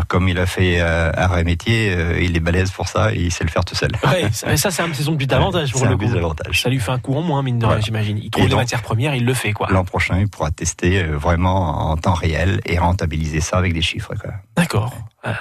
Comme 0.08 0.28
il 0.28 0.38
a 0.38 0.46
fait 0.46 0.80
euh, 0.80 1.10
arrêt 1.16 1.44
métier, 1.44 1.92
euh, 1.92 2.20
il 2.20 2.36
est 2.36 2.40
balèze 2.40 2.70
pour 2.70 2.88
ça 2.88 3.12
et 3.12 3.18
il 3.18 3.32
sait 3.32 3.44
le 3.44 3.50
faire 3.50 3.64
tout 3.64 3.74
seul. 3.74 3.90
Ouais, 4.04 4.27
ça, 4.32 4.56
ça 4.56 4.70
c'est 4.70 5.02
son 5.02 5.16
petit 5.16 5.32
avantage 5.32 5.72
pour 5.72 5.86
le 5.86 5.96
coup. 5.96 6.04
Avantage. 6.04 6.62
Ça 6.62 6.68
lui 6.68 6.80
fait 6.80 6.90
un 6.90 6.98
coup 6.98 7.14
en 7.14 7.22
moins, 7.22 7.42
mine 7.42 7.58
de 7.58 7.66
rien, 7.66 7.80
j'imagine. 7.80 8.18
Il 8.18 8.30
trouve 8.30 8.48
les 8.48 8.54
matières 8.54 8.82
premières, 8.82 9.14
il 9.14 9.24
le 9.24 9.34
fait, 9.34 9.52
quoi. 9.52 9.68
L'an 9.70 9.84
prochain, 9.84 10.18
il 10.18 10.28
pourra 10.28 10.50
tester 10.50 11.02
euh, 11.02 11.16
vraiment 11.16 11.90
en 11.90 11.96
temps 11.96 12.14
réel 12.14 12.60
et 12.66 12.78
rentabiliser 12.78 13.40
ça 13.40 13.58
avec 13.58 13.72
des 13.72 13.82
chiffres, 13.82 14.12
D'accord. 14.56 14.94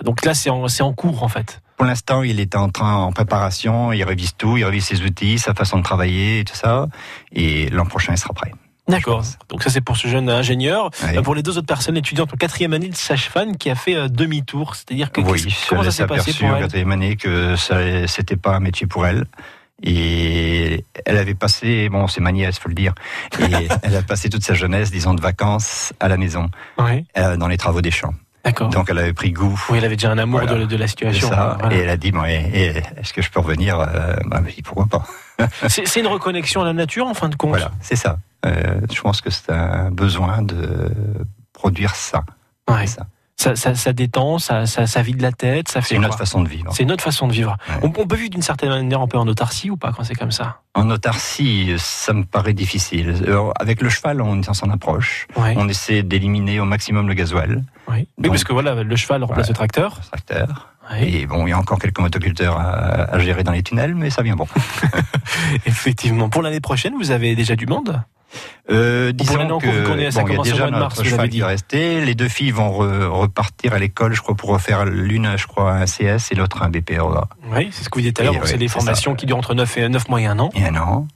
Donc 0.04 0.26
là, 0.26 0.34
c'est 0.34 0.50
en, 0.50 0.66
en 0.66 0.94
cours, 0.94 1.24
en 1.24 1.28
fait. 1.28 1.62
Pour 1.78 1.86
l'instant, 1.86 2.24
il 2.24 2.40
est 2.40 2.56
en 2.56 2.70
train, 2.70 2.96
en 2.96 3.12
préparation, 3.12 3.92
il 3.92 4.04
révise 4.04 4.34
tout, 4.36 4.58
il 4.58 4.66
révise 4.66 4.86
ses 4.86 5.02
outils, 5.04 5.38
sa 5.38 5.54
façon 5.54 5.78
de 5.78 5.84
travailler 5.84 6.40
et 6.40 6.44
tout 6.44 6.56
ça. 6.56 6.88
Et 7.32 7.70
l'an 7.70 7.86
prochain, 7.86 8.14
il 8.14 8.18
sera 8.18 8.34
prêt. 8.34 8.52
D'accord. 8.88 9.24
Donc 9.50 9.64
ça 9.64 9.70
c'est 9.70 9.82
pour 9.82 9.98
ce 9.98 10.08
jeune 10.08 10.30
ingénieur. 10.30 10.90
Euh, 11.04 11.22
pour 11.22 11.36
les 11.36 11.44
deux 11.44 11.58
autres 11.58 11.68
personnes 11.68 11.98
étudiantes 11.98 12.34
en 12.34 12.38
quatrième 12.38 12.74
année 12.74 12.90
de 12.90 12.96
sage-femme 12.96 13.58
qui 13.58 13.70
a 13.70 13.76
fait 13.76 13.96
euh, 13.96 14.08
demi-tour, 14.08 14.76
c'est-à-dire 14.76 15.12
que 15.12 15.22
oui, 15.22 15.46
comment 15.68 15.84
ça 15.84 15.92
s'est 15.92 16.08
passé 16.08 16.34
pour 16.34 16.50
elle? 16.50 16.62
quatrième 16.62 16.92
année 16.92 17.16
que 17.16 17.56
ça 17.56 18.08
c'était 18.08 18.38
pas 18.38 18.56
un 18.56 18.60
métier 18.60 18.88
pour 18.88 19.06
elle. 19.06 19.26
Et 19.84 20.84
elle 21.06 21.18
avait 21.18 21.36
passé, 21.36 21.88
bon, 21.90 22.08
c'est 22.08 22.20
ma 22.20 22.32
nièce, 22.32 22.58
faut 22.58 22.70
le 22.70 22.74
dire, 22.74 22.96
et 23.40 23.68
elle 23.84 23.96
a 23.96 24.02
passé 24.02 24.28
toute 24.28 24.44
sa 24.44 24.56
jeunesse, 24.56 24.90
disons, 24.90 25.14
de 25.14 25.22
vacances 25.22 25.94
à 26.00 26.08
la 26.08 26.18
maison, 26.18 26.50
oui. 26.80 27.06
euh, 27.16 27.38
dans 27.38 27.48
les 27.48 27.58
travaux 27.58 27.82
des 27.82 27.92
champs. 27.92 28.16
Donc 28.52 28.88
elle 28.90 28.98
avait 28.98 29.14
pris 29.14 29.32
goût. 29.32 29.60
Oui, 29.70 29.78
elle 29.78 29.86
avait 29.86 29.96
déjà 29.96 30.12
un 30.12 30.18
amour 30.18 30.42
de, 30.42 30.76
la 30.76 30.88
situation. 30.88 31.30
Ça, 31.30 31.58
Et 31.72 31.80
elle 31.80 31.90
a 31.90 31.98
dit, 31.98 32.12
bon, 32.12 32.24
est-ce 32.24 33.14
que 33.14 33.22
je 33.22 33.30
peux 33.30 33.40
revenir 33.40 33.80
euh, 33.80 34.16
bah, 34.26 34.42
Pourquoi 34.64 34.86
pas 34.86 35.06
C'est 35.68 36.00
une 36.00 36.08
reconnexion 36.08 36.62
à 36.62 36.66
la 36.66 36.74
nature 36.74 37.08
en 37.08 37.14
fin 37.14 37.30
de 37.30 37.36
compte. 37.36 37.50
Voilà, 37.50 37.72
c'est 37.82 37.96
ça. 37.96 38.18
Euh, 38.46 38.82
je 38.92 39.02
pense 39.02 39.22
que 39.22 39.30
c'est 39.30 39.52
un 39.52 39.92
besoin 39.92 40.42
de 40.42 40.92
produire 41.54 41.96
ça. 41.96 42.24
Ouais. 42.70 42.88
ça. 42.88 43.08
Ça, 43.40 43.56
ça, 43.56 43.76
ça, 43.76 43.94
détend, 43.94 44.40
ça, 44.40 44.66
ça, 44.66 44.88
ça, 44.88 45.04
vide 45.04 45.22
la 45.22 45.32
tête, 45.32 45.70
ça 45.70 45.82
fait. 45.82 45.90
C'est 45.90 45.96
une 45.96 46.06
autre 46.06 46.18
façon 46.18 46.42
de 46.42 46.50
vivre. 46.50 46.72
C'est 46.74 46.82
une 46.82 46.92
autre 46.92 47.04
façon 47.04 47.28
de 47.28 47.34
vivre. 47.34 47.56
On, 47.84 47.92
peut 47.92 48.16
vivre 48.16 48.32
d'une 48.32 48.42
certaine 48.42 48.70
manière 48.70 49.00
un 49.00 49.08
peu 49.08 49.20
en 49.20 49.28
autarcie 49.28 49.70
ou 49.70 49.78
pas 49.78 49.92
quand 49.92 50.04
c'est 50.04 50.16
comme 50.16 50.32
ça 50.32 50.62
En 50.74 50.90
autarcie, 50.90 51.76
ça 51.78 52.14
me 52.14 52.24
paraît 52.24 52.54
difficile. 52.54 53.14
avec 53.60 53.84
le 53.84 53.90
cheval, 53.90 54.22
on 54.22 54.42
s'en 54.42 54.72
approche. 54.72 55.28
On 55.36 55.70
essaie 55.70 56.02
d'éliminer 56.02 56.60
au 56.60 56.66
maximum 56.66 57.08
le 57.08 57.14
gasoil. 57.14 57.64
Oui, 57.88 58.08
parce 58.24 58.44
que 58.44 58.54
voilà, 58.54 58.84
le 58.84 58.96
cheval 58.96 59.24
remplace 59.24 59.50
le 59.50 59.54
tracteur. 59.54 60.00
Le 60.02 60.08
tracteur. 60.08 60.74
Et 61.00 61.26
bon, 61.28 61.46
il 61.46 61.52
y 61.52 61.54
a 61.54 61.60
encore 61.60 61.80
quelques 61.80 62.00
motoculteurs 62.00 62.58
à, 62.58 63.14
à 63.14 63.20
gérer 63.20 63.44
dans 63.44 63.52
les 63.52 63.62
tunnels, 63.62 63.94
mais 63.94 64.10
ça 64.10 64.24
vient 64.24 64.36
bon. 64.36 64.48
Effectivement. 65.66 66.30
Pour 66.30 66.42
l'année 66.42 66.62
prochaine, 66.62 66.94
vous 66.96 67.12
avez 67.12 67.36
déjà 67.36 67.56
du 67.56 67.68
monde? 67.68 68.02
Euh, 68.70 69.12
disons 69.12 69.60
que 69.60 69.86
bon, 69.86 69.96
il 69.96 70.34
y 70.36 70.40
a 70.40 70.44
déjà 70.44 70.70
notre 70.70 71.04
cheval 71.04 71.30
qui 71.30 71.40
est 71.40 71.44
resté. 71.44 72.02
Les 72.02 72.16
deux 72.16 72.28
filles 72.28 72.52
vont 72.52 72.72
repartir 72.72 73.74
à 73.74 73.80
l'école, 73.80 74.14
je 74.14 74.22
crois, 74.22 74.36
pour 74.36 74.50
refaire 74.50 74.86
l'une, 74.86 75.38
je 75.38 75.48
crois, 75.48 75.72
un 75.72 75.86
CS 75.86 76.32
et 76.32 76.36
l'autre 76.36 76.64
un 76.64 76.70
BPREA. 76.70 77.28
Oui, 77.52 77.70
c'est 77.72 77.84
ce 77.84 77.90
que 77.90 77.96
vous 77.96 78.02
disiez 78.02 78.14
tout 78.14 78.22
à 78.22 78.26
l'heure. 78.26 78.48
c'est 78.48 78.58
des 78.58 78.68
formations 78.68 79.16
qui 79.16 79.26
durent 79.26 79.38
entre 79.38 79.54
9 79.54 79.78
et 79.78 79.90
9 79.90 80.10
mois 80.10 80.22
et 80.22 80.26
un 80.26 80.40
an. 80.40 80.50
Et 80.56 80.66
un 80.66 80.76
an. 80.76 81.08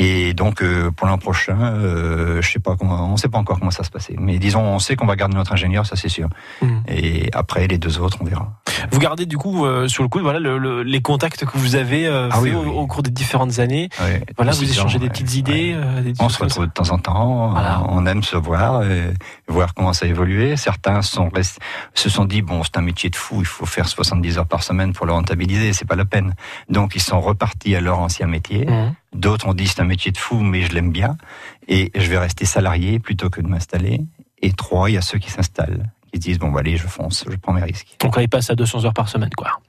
Et 0.00 0.32
donc 0.32 0.62
euh, 0.62 0.92
pour 0.92 1.08
l'an 1.08 1.18
prochain, 1.18 1.58
euh, 1.60 2.40
je 2.40 2.52
sais 2.52 2.60
pas 2.60 2.76
comment, 2.76 3.12
on 3.12 3.16
sait 3.16 3.28
pas 3.28 3.38
encore 3.38 3.58
comment 3.58 3.72
ça 3.72 3.82
se 3.82 3.90
passer. 3.90 4.14
Mais 4.16 4.38
disons, 4.38 4.62
on 4.62 4.78
sait 4.78 4.94
qu'on 4.94 5.06
va 5.06 5.16
garder 5.16 5.34
notre 5.34 5.52
ingénieur, 5.52 5.86
ça 5.86 5.96
c'est 5.96 6.08
sûr. 6.08 6.28
Mmh. 6.62 6.66
Et 6.86 7.30
après 7.32 7.66
les 7.66 7.78
deux 7.78 7.98
autres, 7.98 8.18
on 8.20 8.24
verra. 8.24 8.52
Vous 8.92 9.00
gardez 9.00 9.26
du 9.26 9.36
coup 9.36 9.66
euh, 9.66 9.88
sur 9.88 10.04
le 10.04 10.08
coup, 10.08 10.20
voilà, 10.20 10.38
le, 10.38 10.84
les 10.84 11.02
contacts 11.02 11.44
que 11.44 11.58
vous 11.58 11.74
avez 11.74 12.06
euh, 12.06 12.28
ah 12.30 12.40
au, 12.40 12.86
cours 12.86 13.02
des 13.02 13.10
différentes 13.10 13.58
années. 13.58 13.88
Voilà, 14.36 14.52
vous 14.52 14.70
échangez 14.70 15.00
des 15.00 15.08
petites 15.08 15.34
idées. 15.34 15.76
Des 16.04 16.12
on 16.20 16.28
se 16.28 16.38
retrouve 16.38 16.66
de 16.66 16.70
temps 16.70 16.90
en 16.90 16.98
temps. 16.98 17.54
On 17.88 18.06
aime 18.06 18.22
se 18.22 18.36
voir, 18.36 18.84
et 18.84 19.12
voir 19.48 19.74
comment 19.74 19.92
ça 19.92 20.06
a 20.06 20.08
évolué. 20.08 20.56
Certains 20.56 21.02
sont 21.02 21.28
se 21.94 22.08
sont 22.08 22.24
dit 22.24 22.42
bon, 22.42 22.62
c'est 22.62 22.76
un 22.76 22.82
métier 22.82 23.10
de 23.10 23.16
fou, 23.16 23.38
il 23.40 23.46
faut 23.46 23.66
faire 23.66 23.88
70 23.88 24.38
heures 24.38 24.46
par 24.46 24.62
semaine 24.62 24.92
pour 24.92 25.06
le 25.06 25.12
rentabiliser, 25.12 25.72
c'est 25.72 25.88
pas 25.88 25.96
la 25.96 26.04
peine. 26.04 26.34
Donc 26.68 26.94
ils 26.94 27.02
sont 27.02 27.20
repartis 27.20 27.74
à 27.74 27.80
leur 27.80 27.98
ancien 27.98 28.28
métier. 28.28 28.64
Mmh. 28.66 28.94
D'autres 29.12 29.46
ont 29.46 29.54
dit 29.54 29.66
c'est 29.66 29.80
un 29.80 29.84
métier 29.84 30.12
de 30.12 30.18
fou, 30.18 30.40
mais 30.40 30.62
je 30.62 30.72
l'aime 30.72 30.92
bien 30.92 31.16
et 31.66 31.90
je 31.94 32.08
vais 32.08 32.18
rester 32.18 32.44
salarié 32.44 32.98
plutôt 32.98 33.30
que 33.30 33.40
de 33.40 33.46
m'installer. 33.46 34.00
Et 34.42 34.52
trois, 34.52 34.90
il 34.90 34.94
y 34.94 34.98
a 34.98 35.02
ceux 35.02 35.18
qui 35.18 35.30
s'installent, 35.30 35.90
qui 36.12 36.18
disent 36.18 36.38
bon, 36.38 36.50
bah, 36.50 36.60
allez, 36.60 36.76
je 36.76 36.86
fonce, 36.86 37.24
je 37.28 37.36
prends 37.36 37.52
mes 37.52 37.62
risques. 37.62 37.96
Donc 38.00 38.16
ils 38.18 38.28
passent 38.28 38.50
à 38.50 38.54
200 38.54 38.84
heures 38.84 38.94
par 38.94 39.08
semaine, 39.08 39.30
quoi. 39.36 39.60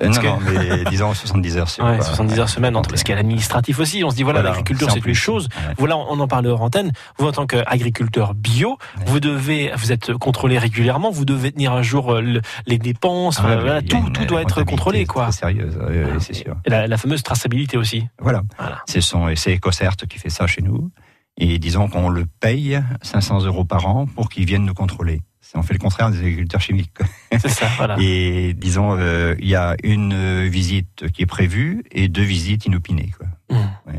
Euh, 0.00 0.08
non, 0.08 0.22
non, 0.22 0.38
mais 0.44 0.84
disons 0.90 1.14
70 1.14 1.56
heures. 1.56 1.68
Ouais, 1.80 2.00
70 2.00 2.38
heures 2.40 2.48
semaine, 2.48 2.76
entre, 2.76 2.90
parce 2.90 3.02
qu'il 3.02 3.10
y 3.10 3.14
a 3.14 3.16
l'administratif 3.16 3.78
aussi. 3.78 4.04
On 4.04 4.10
se 4.10 4.16
dit, 4.16 4.22
voilà, 4.22 4.42
l'agriculture, 4.42 4.90
c'est 4.90 5.04
une 5.04 5.14
chose. 5.14 5.48
Voilà, 5.78 5.96
on 5.96 6.18
en 6.20 6.28
parle 6.28 6.46
hors 6.46 6.62
antenne. 6.62 6.92
Vous, 7.18 7.26
en 7.26 7.32
tant 7.32 7.46
qu'agriculteur 7.46 8.34
bio, 8.34 8.78
vous 9.06 9.20
devez, 9.20 9.72
vous 9.76 9.92
êtes 9.92 10.14
contrôlé 10.14 10.58
régulièrement, 10.58 11.10
vous 11.10 11.24
devez 11.24 11.52
tenir 11.52 11.72
un 11.72 11.82
jour 11.82 12.12
euh, 12.12 12.40
les 12.66 12.78
dépenses, 12.78 13.38
ah 13.40 13.56
voilà, 13.56 13.82
tout, 13.82 14.10
tout 14.10 14.24
doit 14.24 14.42
être 14.42 14.62
contrôlé, 14.62 15.06
quoi. 15.06 15.30
C'est 15.32 15.40
sérieuse, 15.40 15.78
c'est 16.20 16.34
sûr. 16.34 16.56
Et 16.64 16.70
la, 16.70 16.96
fameuse 16.96 17.22
traçabilité 17.22 17.76
aussi. 17.76 18.06
Voilà. 18.18 18.42
voilà. 18.58 18.82
C'est 18.86 19.00
son, 19.00 19.34
c'est 19.36 19.54
EcoCert 19.56 19.96
qui 20.08 20.18
fait 20.18 20.30
ça 20.30 20.46
chez 20.46 20.62
nous. 20.62 20.90
Et 21.38 21.58
disons 21.58 21.88
qu'on 21.88 22.08
le 22.08 22.24
paye 22.40 22.80
500 23.02 23.44
euros 23.44 23.64
par 23.64 23.86
an 23.86 24.06
pour 24.06 24.28
qu'il 24.30 24.46
vienne 24.46 24.64
nous 24.64 24.74
contrôler. 24.74 25.20
On 25.54 25.62
fait 25.62 25.74
le 25.74 25.78
contraire 25.78 26.10
des 26.10 26.18
agriculteurs 26.18 26.60
chimiques. 26.60 26.92
C'est 27.38 27.48
ça, 27.48 27.68
voilà. 27.76 27.96
Et 28.00 28.52
disons, 28.54 28.96
euh, 28.98 29.34
il 29.38 29.46
y 29.48 29.54
a 29.54 29.74
une 29.84 30.46
visite 30.48 31.10
qui 31.12 31.22
est 31.22 31.26
prévue 31.26 31.82
et 31.92 32.08
deux 32.08 32.22
visites 32.24 32.66
inopinées. 32.66 33.12
Quoi. 33.16 33.26
Mmh. 33.56 33.92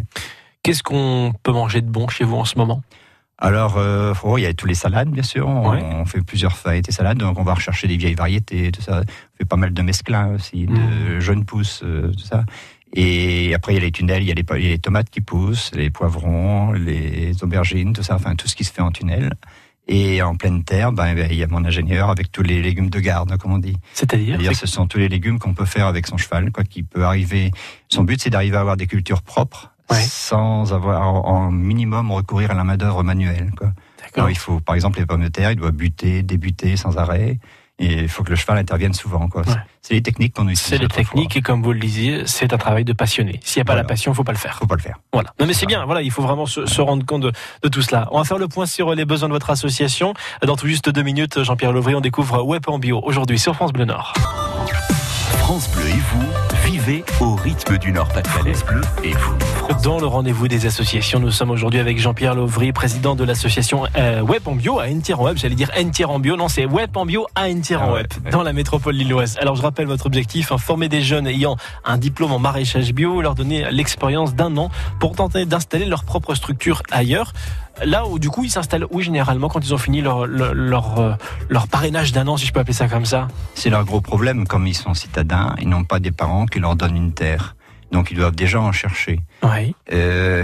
Qu'est-ce 0.62 0.84
qu'on 0.84 1.34
peut 1.44 1.52
manger 1.54 1.82
de 1.82 1.90
bon 1.90 2.08
chez 2.10 2.26
vous 2.26 2.36
en 2.36 2.46
ce 2.46 2.58
moment? 2.58 2.84
Alors, 3.40 3.78
euh, 3.78 4.14
oh, 4.24 4.38
il 4.38 4.42
y 4.42 4.46
a 4.46 4.54
tous 4.54 4.66
les 4.68 4.74
salades, 4.76 5.10
bien 5.10 5.24
sûr. 5.24 5.48
On, 5.48 5.72
Ouais. 5.72 5.82
on 5.84 6.06
fait 6.06 6.22
plusieurs 6.22 6.56
variétés 6.56 6.92
salades, 6.92 7.20
donc 7.20 7.38
on 7.40 7.44
va 7.44 7.54
rechercher 7.54 7.88
des 7.88 7.96
vieilles 7.98 8.16
variétés, 8.16 8.72
tout 8.72 8.82
ça. 8.82 9.02
On 9.04 9.38
fait 9.38 9.46
pas 9.46 9.58
mal 9.58 9.74
de 9.74 9.82
mesclins 9.84 10.34
aussi, 10.34 10.66
de 10.66 10.74
Mhm. 10.74 11.20
jeunes 11.20 11.46
pousses, 11.46 11.82
euh, 11.84 12.12
tout 12.12 12.26
ça. 12.26 12.46
Et 12.94 13.54
après, 13.54 13.74
il 13.74 13.76
y 13.76 13.80
a 13.80 13.82
les 13.82 13.92
tunnels, 13.92 14.24
il 14.24 14.28
y 14.28 14.32
a 14.32 14.36
les, 14.36 14.46
il 14.56 14.64
y 14.64 14.68
a 14.68 14.70
les 14.70 14.80
tomates 14.80 15.10
qui 15.10 15.22
poussent, 15.22 15.72
les 15.76 15.90
poivrons, 15.90 16.72
les 16.72 17.44
aubergines, 17.44 17.94
tout 17.94 18.04
ça, 18.04 18.16
enfin 18.16 18.36
tout 18.36 18.48
ce 18.48 18.56
qui 18.56 18.64
se 18.64 18.72
fait 18.72 18.82
en 18.82 18.92
tunnel. 18.92 19.34
Et 19.90 20.22
en 20.22 20.36
pleine 20.36 20.64
terre, 20.66 20.92
ben, 20.92 21.16
il 21.30 21.36
y 21.38 21.44
a 21.44 21.48
mon 21.48 21.64
ingénieur 21.64 22.10
avec 22.10 22.32
tous 22.32 22.44
les 22.44 22.62
légumes 22.62 22.90
de 22.90 23.00
garde, 23.00 23.38
comme 23.38 23.54
on 23.54 23.58
dit. 23.58 23.78
C'est-à-dire 23.94 24.36
C'est-à-dire, 24.38 24.58
ce 24.58 24.68
sont 24.68 24.86
tous 24.86 24.98
les 24.98 25.08
légumes 25.08 25.40
qu'on 25.40 25.54
peut 25.54 25.66
faire 25.66 25.86
avec 25.88 26.08
son 26.08 26.18
cheval, 26.18 26.52
quoi, 26.52 26.64
qui 26.66 26.84
peut 26.84 27.06
arriver. 27.06 27.52
Son 27.88 28.04
but, 28.04 28.22
c'est 28.22 28.30
d'arriver 28.30 28.58
à 28.58 28.62
avoir 28.62 28.76
des 28.78 28.88
cultures 28.88 29.22
propres, 29.22 29.72
Ouais. 29.90 30.02
sans 30.02 30.74
avoir 30.74 31.02
en 31.26 31.50
minimum 31.52 32.12
recourir 32.12 32.52
à 32.52 32.54
la 32.54 32.66
main 32.66 32.76
d'œuvre 32.76 33.04
manuelle. 33.04 33.52
Quoi. 33.58 33.68
D'accord. 33.68 34.12
Alors, 34.18 34.30
il 34.30 34.38
faut, 34.38 34.60
par 34.60 34.76
exemple, 34.76 35.00
les 35.00 35.06
pommes 35.06 35.24
de 35.24 35.30
terre, 35.30 35.52
il 35.52 35.56
doit 35.56 35.72
buter, 35.72 36.22
débuter 36.24 36.76
sans 36.76 36.98
arrêt, 36.98 37.40
et 37.80 37.94
il 38.02 38.10
faut 38.10 38.24
que 38.24 38.30
le 38.32 38.36
cheval 38.36 38.58
intervienne 38.58 38.94
souvent. 38.94 39.28
Quoi. 39.28 39.42
Ouais. 39.48 39.54
C'est 39.82 39.94
les 39.94 40.02
techniques 40.02 40.34
qu'on 40.34 40.44
utilise. 40.44 40.60
C'est 40.62 40.78
les 40.78 40.88
techniques 40.88 41.36
et 41.38 41.42
comme 41.42 41.62
vous 41.62 41.72
le 41.74 41.80
disiez, 41.80 42.24
c'est 42.26 42.52
un 42.54 42.58
travail 42.58 42.84
de 42.84 42.94
passionné. 42.94 43.40
S'il 43.44 43.60
n'y 43.60 43.62
a 43.62 43.66
pas 43.66 43.74
Voilà. 43.74 43.84
la 43.84 43.88
passion, 43.88 44.12
il 44.12 44.16
faut 44.16 44.24
pas 44.24 44.32
le 44.32 44.38
faire. 44.38 44.56
Faut 44.58 44.66
pas 44.68 44.76
le 44.76 44.82
faire. 44.82 44.98
Voilà. 45.14 45.32
Non 45.40 45.46
mais 45.46 45.54
c'est 45.54 45.66
bien. 45.68 45.86
Voilà, 45.86 46.02
il 46.02 46.12
faut 46.12 46.22
vraiment 46.24 46.46
se, 46.46 46.66
se 46.66 46.82
rendre 46.82 47.06
compte 47.06 47.22
de, 47.22 47.32
de 47.64 47.70
tout 47.70 47.82
cela. 47.82 48.08
On 48.12 48.18
va 48.18 48.24
faire 48.24 48.38
le 48.40 48.48
point 48.48 48.66
sur 48.66 48.94
les 48.96 49.06
besoins 49.06 49.30
de 49.30 49.34
votre 49.34 49.50
association. 49.50 50.14
Dans 50.44 50.56
tout 50.56 50.68
juste 50.68 50.90
deux 50.90 51.04
minutes, 51.04 51.44
Jean-Pierre 51.44 51.72
Lovry, 51.72 51.94
on 51.96 52.02
découvre 52.02 52.42
Web 52.44 52.64
en 52.68 52.80
bio 52.80 53.00
aujourd'hui 53.04 53.40
sur 53.40 53.56
France 53.56 53.72
Bleu 53.74 53.86
Nord. 53.86 54.14
France 55.40 55.70
Bleu 55.72 55.88
et 55.88 55.92
vous, 56.12 56.28
vivez 56.88 57.04
au 57.20 57.36
rythme 57.36 57.78
du 57.78 57.92
Nord-Pas-de-Calais. 57.92 58.54
Et 59.04 59.12
vous. 59.12 59.36
Dans 59.84 60.00
le 60.00 60.08
rendez-vous 60.08 60.48
des 60.48 60.66
associations, 60.66 61.20
nous 61.20 61.32
sommes 61.32 61.52
aujourd'hui 61.52 61.80
avec 61.80 62.00
Jean-Pierre 62.00 62.34
Lovry, 62.34 62.72
président 62.72 63.16
de 63.16 63.24
l'association 63.24 63.84
euh, 63.98 64.22
Web 64.22 64.48
en 64.48 64.56
bio 64.56 64.80
à 64.80 64.88
Entier 64.88 65.14
en 65.14 65.24
Web. 65.24 65.38
J'allais 65.38 65.56
dire 65.56 65.70
Entier 65.78 66.06
en 66.06 66.20
bio, 66.20 66.38
non, 66.38 66.48
c'est 66.48 66.66
Web 66.66 66.96
en 66.96 67.06
bio 67.06 67.28
à 67.36 67.50
Entier 67.50 67.76
en 67.76 67.90
Ah 67.90 67.94
Web, 67.94 68.08
ouais. 68.24 68.32
dans 68.32 68.44
la 68.44 68.54
métropole 68.54 68.96
lilloise. 68.96 69.38
Alors 69.42 69.56
je 69.56 69.62
rappelle 69.62 69.88
votre 69.88 70.06
objectif, 70.06 70.52
hein, 70.52 70.58
former 70.58 70.88
des 70.88 71.02
jeunes 71.02 71.28
ayant 71.28 71.58
un 71.84 71.98
diplôme 71.98 72.32
en 72.32 72.40
maraîchage 72.40 72.94
bio, 72.94 73.22
leur 73.22 73.36
donner 73.36 73.70
l'expérience 73.72 74.34
d'un 74.34 74.56
an 74.58 74.70
pour 75.00 75.16
tenter 75.16 75.46
d'installer 75.46 75.86
leur 75.86 76.06
propre 76.06 76.36
structure 76.36 76.84
ailleurs. 76.92 77.34
Là 77.84 78.08
où 78.08 78.18
du 78.18 78.32
coup 78.32 78.44
ils 78.44 78.50
s'installent 78.50 78.88
où 78.90 79.02
généralement 79.02 79.50
quand 79.50 79.64
ils 79.64 79.72
ont 79.72 79.78
fini 79.78 80.02
leur, 80.02 80.26
leur, 80.26 80.56
leur, 80.56 81.18
leur 81.48 81.68
parrainage 81.68 82.12
d'un 82.12 82.28
an, 82.28 82.36
si 82.36 82.48
je 82.48 82.52
peux 82.52 82.60
appeler 82.60 82.74
ça 82.74 82.88
comme 82.88 83.06
ça? 83.06 83.28
C'est 83.54 83.70
leur 83.70 83.86
gros 83.86 84.02
problème, 84.02 84.48
comme 84.48 84.66
ils 84.66 84.74
sont 84.74 84.96
citadins, 84.96 85.56
ils 85.62 85.70
n'ont 85.70 85.84
pas 85.84 86.00
des 86.00 86.10
parents 86.10 86.48
qui 86.48 86.60
leur 86.60 86.76
donnent 86.78 86.96
une 86.98 87.14
terre. 87.14 87.56
Donc, 87.92 88.12
ils 88.12 88.18
doivent 88.18 88.36
déjà 88.36 88.60
en 88.62 88.72
chercher. 88.72 89.20
Oui. 89.44 89.76
Euh, 89.94 90.44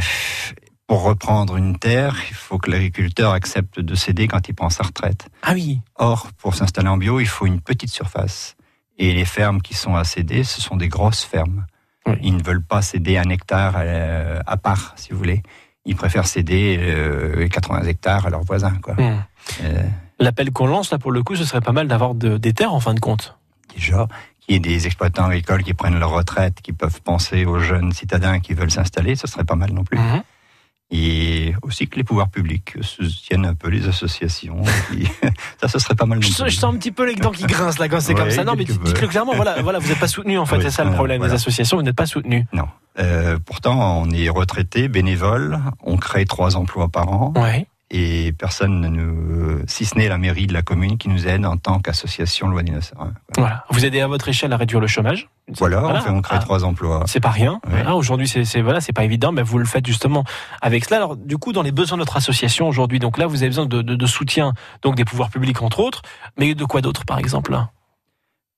pour 0.87 1.03
reprendre 1.03 1.55
une 1.57 1.77
terre, 1.77 2.15
il 2.29 2.35
faut 2.35 2.57
que 2.57 2.69
l'agriculteur 2.69 3.31
accepte 3.31 3.79
de 3.79 3.95
céder 3.95 4.27
quand 4.27 4.47
il 4.49 4.53
prend 4.53 4.69
sa 4.69 4.83
retraite. 4.83 5.27
Ah 5.41 5.53
oui. 5.53 5.79
Or, 5.95 6.27
pour 6.37 6.55
s'installer 6.55 6.89
en 6.89 6.97
bio, 6.97 7.19
il 7.19 7.27
faut 7.27 7.45
une 7.45 7.61
petite 7.61 7.89
surface. 7.89 8.55
Et 8.97 9.13
les 9.13 9.25
fermes 9.25 9.61
qui 9.61 9.73
sont 9.73 9.95
à 9.95 10.03
céder, 10.03 10.43
ce 10.43 10.61
sont 10.61 10.75
des 10.75 10.87
grosses 10.87 11.23
fermes. 11.23 11.65
Oui. 12.05 12.13
Ils 12.21 12.35
ne 12.37 12.43
veulent 12.43 12.63
pas 12.63 12.81
céder 12.81 13.17
un 13.17 13.29
hectare 13.29 13.75
euh, 13.77 14.39
à 14.45 14.57
part, 14.57 14.93
si 14.97 15.11
vous 15.11 15.17
voulez. 15.17 15.41
Ils 15.85 15.95
préfèrent 15.95 16.27
céder 16.27 16.77
euh, 16.79 17.47
80 17.47 17.83
hectares 17.83 18.25
à 18.27 18.29
leurs 18.29 18.43
voisins. 18.43 18.77
Quoi. 18.81 18.93
Hmm. 18.95 19.23
Euh, 19.63 19.83
L'appel 20.19 20.51
qu'on 20.51 20.67
lance 20.67 20.91
là 20.91 20.97
pour 20.99 21.11
le 21.11 21.23
coup, 21.23 21.35
ce 21.35 21.43
serait 21.43 21.59
pas 21.61 21.71
mal 21.71 21.87
d'avoir 21.87 22.13
de- 22.13 22.37
des 22.37 22.53
terres 22.53 22.73
en 22.73 22.79
fin 22.79 22.93
de 22.93 22.99
compte. 22.99 23.37
déjà, 23.73 24.07
qu'il 24.45 24.53
y 24.53 24.57
ait 24.57 24.59
des 24.59 24.85
exploitants 24.85 25.25
agricoles 25.25 25.63
qui 25.63 25.73
prennent 25.73 25.99
leur 25.99 26.11
retraite, 26.11 26.55
qui 26.61 26.73
peuvent 26.73 27.01
penser 27.01 27.45
aux 27.45 27.59
jeunes 27.59 27.91
citadins 27.93 28.39
qui 28.39 28.53
veulent 28.53 28.71
s'installer, 28.71 29.15
ce 29.15 29.27
serait 29.27 29.43
pas 29.45 29.55
mal 29.55 29.71
non 29.71 29.83
plus. 29.83 29.97
Mhm. 29.97 30.21
Et 30.95 31.55
aussi 31.63 31.87
que 31.87 31.95
les 31.95 32.03
pouvoirs 32.03 32.29
publics 32.29 32.75
soutiennent 32.81 33.45
un 33.47 33.55
peu 33.55 33.69
les 33.69 33.87
associations. 33.87 34.61
qui- 34.91 35.07
ça, 35.61 35.67
ce 35.67 35.79
serait 35.79 35.95
pas 35.95 36.05
mal 36.05 36.19
non 36.19 36.21
Je, 36.21 36.27
plus. 36.27 36.35
sens- 36.35 36.49
je 36.51 36.55
sens 36.59 36.73
un 36.75 36.77
petit 36.77 36.91
peu 36.91 37.07
les 37.07 37.15
dents 37.15 37.31
qui 37.31 37.45
grincent 37.47 37.79
là 37.79 37.89
quand 37.89 37.99
c'est 37.99 38.13
Ouais, 38.13 38.19
comme 38.19 38.29
ça. 38.31 38.43
Non, 38.43 38.53
mais 38.55 38.63
dites-le 38.65 39.07
clairement. 39.07 39.33
Voilà, 39.33 39.59
voilà, 39.63 39.79
vous 39.79 39.87
n'êtes 39.87 39.99
pas 39.99 40.07
soutenu 40.07 40.37
en 40.37 40.45
fait. 40.47 40.57
Oui, 40.57 40.63
c'est 40.63 40.69
ça 40.71 40.83
le 40.83 40.91
problème. 40.91 41.17
voilà. 41.17 41.33
Les 41.33 41.39
associations, 41.39 41.77
vous 41.77 41.83
n'êtes 41.83 41.95
pas 41.95 42.05
soutenu. 42.05 42.45
Non. 42.53 42.67
Euh, 42.99 43.39
pourtant, 43.43 44.01
on 44.03 44.11
est 44.11 44.29
retraité, 44.29 44.87
bénévole, 44.87 45.59
on 45.81 45.97
crée 45.97 46.25
trois 46.25 46.57
emplois 46.57 46.89
par 46.89 47.09
an 47.09 47.33
Ouais. 47.35 47.65
Et 47.95 48.33
personne 48.33 48.81
ne 48.81 48.87
nous, 48.89 49.61
si 49.67 49.85
ce 49.85 49.95
n'est 49.97 50.09
la 50.09 50.17
mairie 50.17 50.47
de 50.47 50.53
la 50.53 50.63
commune 50.63 50.97
qui 50.97 51.07
nous 51.09 51.27
aide 51.27 51.45
en 51.45 51.57
tant 51.57 51.79
qu'association 51.79 52.47
loi 52.47 52.63
1901. 52.63 53.13
Voilà. 53.37 53.63
Vous 53.69 53.85
aidez 53.85 54.01
à 54.01 54.07
votre 54.07 54.27
échelle 54.27 54.51
à 54.51 54.57
réduire 54.57 54.79
le 54.81 54.87
chômage? 54.87 55.29
Voilà, 55.57 55.79
Voilà. 55.81 55.99
On, 55.99 56.01
fait, 56.01 56.09
on 56.09 56.21
crée 56.21 56.37
Ah. 56.37 56.41
trois 56.43 56.63
emplois. 56.63 57.03
C'est 57.05 57.19
pas 57.19 57.29
rien. 57.29 57.59
Voilà, 57.67 57.95
aujourd'hui, 57.95 58.27
c'est 58.27 58.61
voilà, 58.61 58.81
c'est 58.81 58.93
pas 58.93 59.03
évident, 59.03 59.31
mais 59.31 59.43
vous 59.43 59.59
le 59.59 59.65
faites 59.65 59.85
justement 59.85 60.23
avec 60.61 60.85
cela. 60.85 60.97
Alors, 60.97 61.15
du 61.15 61.37
coup, 61.37 61.53
dans 61.53 61.61
les 61.61 61.71
besoins 61.71 61.97
de 61.97 62.01
notre 62.01 62.17
association 62.17 62.67
aujourd'hui, 62.67 62.97
donc 62.99 63.17
là, 63.19 63.27
vous 63.27 63.37
avez 63.43 63.47
besoin 63.49 63.65
de, 63.67 63.81
de- 63.81 63.95
de 63.95 64.05
soutien, 64.07 64.53
donc 64.81 64.95
des 64.95 65.05
pouvoirs 65.05 65.29
publics 65.29 65.61
entre 65.61 65.79
autres, 65.79 66.01
mais 66.39 66.55
de 66.55 66.65
quoi 66.65 66.81
d'autre, 66.81 67.05
par 67.05 67.19
exemple? 67.19 67.55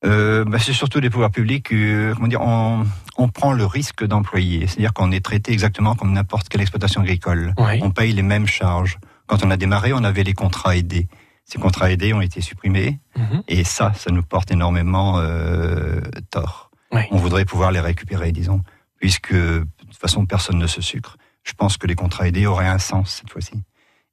Euh, 0.06 0.46
bah, 0.46 0.60
c'est 0.60 0.74
surtout 0.74 1.00
les 1.00 1.10
pouvoirs 1.10 1.32
publics. 1.32 1.72
euh, 1.74 2.14
comment 2.14 2.28
dire, 2.28 2.42
on, 2.42 2.86
on 3.18 3.28
prend 3.30 3.54
le 3.54 3.66
risque 3.66 4.06
d'employer, 4.06 4.68
c'est-à-dire 4.68 4.94
qu'on 4.94 5.12
est 5.12 5.24
traité 5.24 5.52
exactement 5.52 5.96
comme 5.96 6.14
n'importe 6.14 6.48
quelle 6.50 6.62
exploitation 6.62 7.02
agricole. 7.02 7.54
Oui. 7.58 7.80
On 7.82 7.90
paye 7.92 8.14
les 8.14 8.22
mêmes 8.22 8.46
charges. 8.48 8.98
Quand 9.28 9.44
on 9.44 9.52
a 9.52 9.58
démarré, 9.58 9.94
on 9.94 10.04
avait 10.04 10.24
les 10.24 10.34
contrats 10.34 10.76
aidés. 10.76 11.08
Ces 11.46 11.60
contrats 11.60 11.92
aidés 11.92 12.14
ont 12.14 12.22
été 12.22 12.42
supprimés. 12.42 13.00
Mhm. 13.18 13.44
Et 13.48 13.64
ça, 13.64 13.94
ça 13.94 14.12
nous 14.12 14.24
porte 14.24 14.52
énormément 14.52 15.20
euh, 15.20 16.02
tort. 16.32 16.72
Oui. 16.92 17.02
On 17.12 17.18
voudrait 17.18 17.46
pouvoir 17.46 17.72
les 17.72 17.80
récupérer, 17.80 18.32
disons, 18.32 18.62
puisque 19.00 19.34
de 19.34 19.66
toute 19.78 19.98
façon, 19.98 20.26
personne 20.26 20.58
ne 20.58 20.68
se 20.68 20.82
sucre. 20.82 21.18
Je 21.44 21.54
pense 21.54 21.78
que 21.78 21.86
les 21.88 21.96
contrats 21.96 22.28
aidés 22.28 22.48
auraient 22.48 22.68
un 22.68 22.80
sens 22.80 23.12
cette 23.12 23.30
fois-ci. 23.30 23.62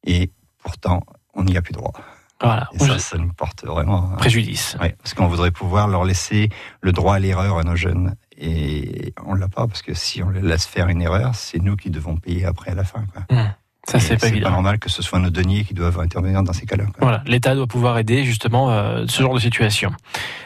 Et 0.04 0.31
pourtant, 0.62 1.02
on 1.35 1.45
n'y 1.45 1.57
a 1.57 1.62
plus 1.62 1.73
droit. 1.73 1.92
Voilà. 2.40 2.69
Et 2.75 2.78
ça, 2.81 2.99
ça 2.99 3.19
nous 3.19 3.33
porte 3.33 3.64
vraiment... 3.64 4.11
hein. 4.12 4.16
Préjudice. 4.16 4.76
Ouais, 4.81 4.97
parce 4.99 5.14
qu'on 5.14 5.28
voudrait 5.28 5.52
pouvoir 5.52 5.87
leur 5.87 6.04
laisser 6.04 6.50
le 6.81 6.90
droit 6.92 7.14
à 7.14 7.19
l'erreur 7.21 7.59
à 7.59 7.62
nos 7.62 7.76
jeunes. 7.76 8.16
Et 8.37 9.14
on 9.25 9.35
l'a 9.35 9.49
pas, 9.49 9.66
parce 9.69 9.81
que 9.83 9.95
si 9.95 10.23
on 10.23 10.31
les 10.31 10.42
laisse 10.42 10.66
faire 10.66 10.88
une 10.88 11.00
erreur, 11.00 11.35
c'est 11.37 11.61
nous 11.61 11.76
qui 11.76 11.88
devons 11.88 12.16
payer 12.16 12.45
après 12.45 12.73
à 12.73 12.75
la 12.75 12.85
fin. 12.85 13.04
Quoi. 13.12 13.23
Mhm. 13.31 13.54
Ça, 13.88 13.98
c'est 13.98 14.16
pas 14.16 14.28
évident. 14.28 14.50
normal 14.50 14.78
que 14.78 14.88
ce 14.88 15.02
soit 15.02 15.18
nos 15.18 15.30
deniers 15.30 15.64
qui 15.64 15.74
doivent 15.74 15.98
intervenir 15.98 16.42
dans 16.44 16.52
ces 16.52 16.66
cas-là. 16.66 16.84
Voilà, 17.00 17.22
l'État 17.26 17.54
doit 17.56 17.66
pouvoir 17.66 17.98
aider 17.98 18.22
justement 18.24 18.70
euh, 18.70 19.06
ce 19.08 19.20
genre 19.22 19.34
de 19.34 19.40
situation. 19.40 19.90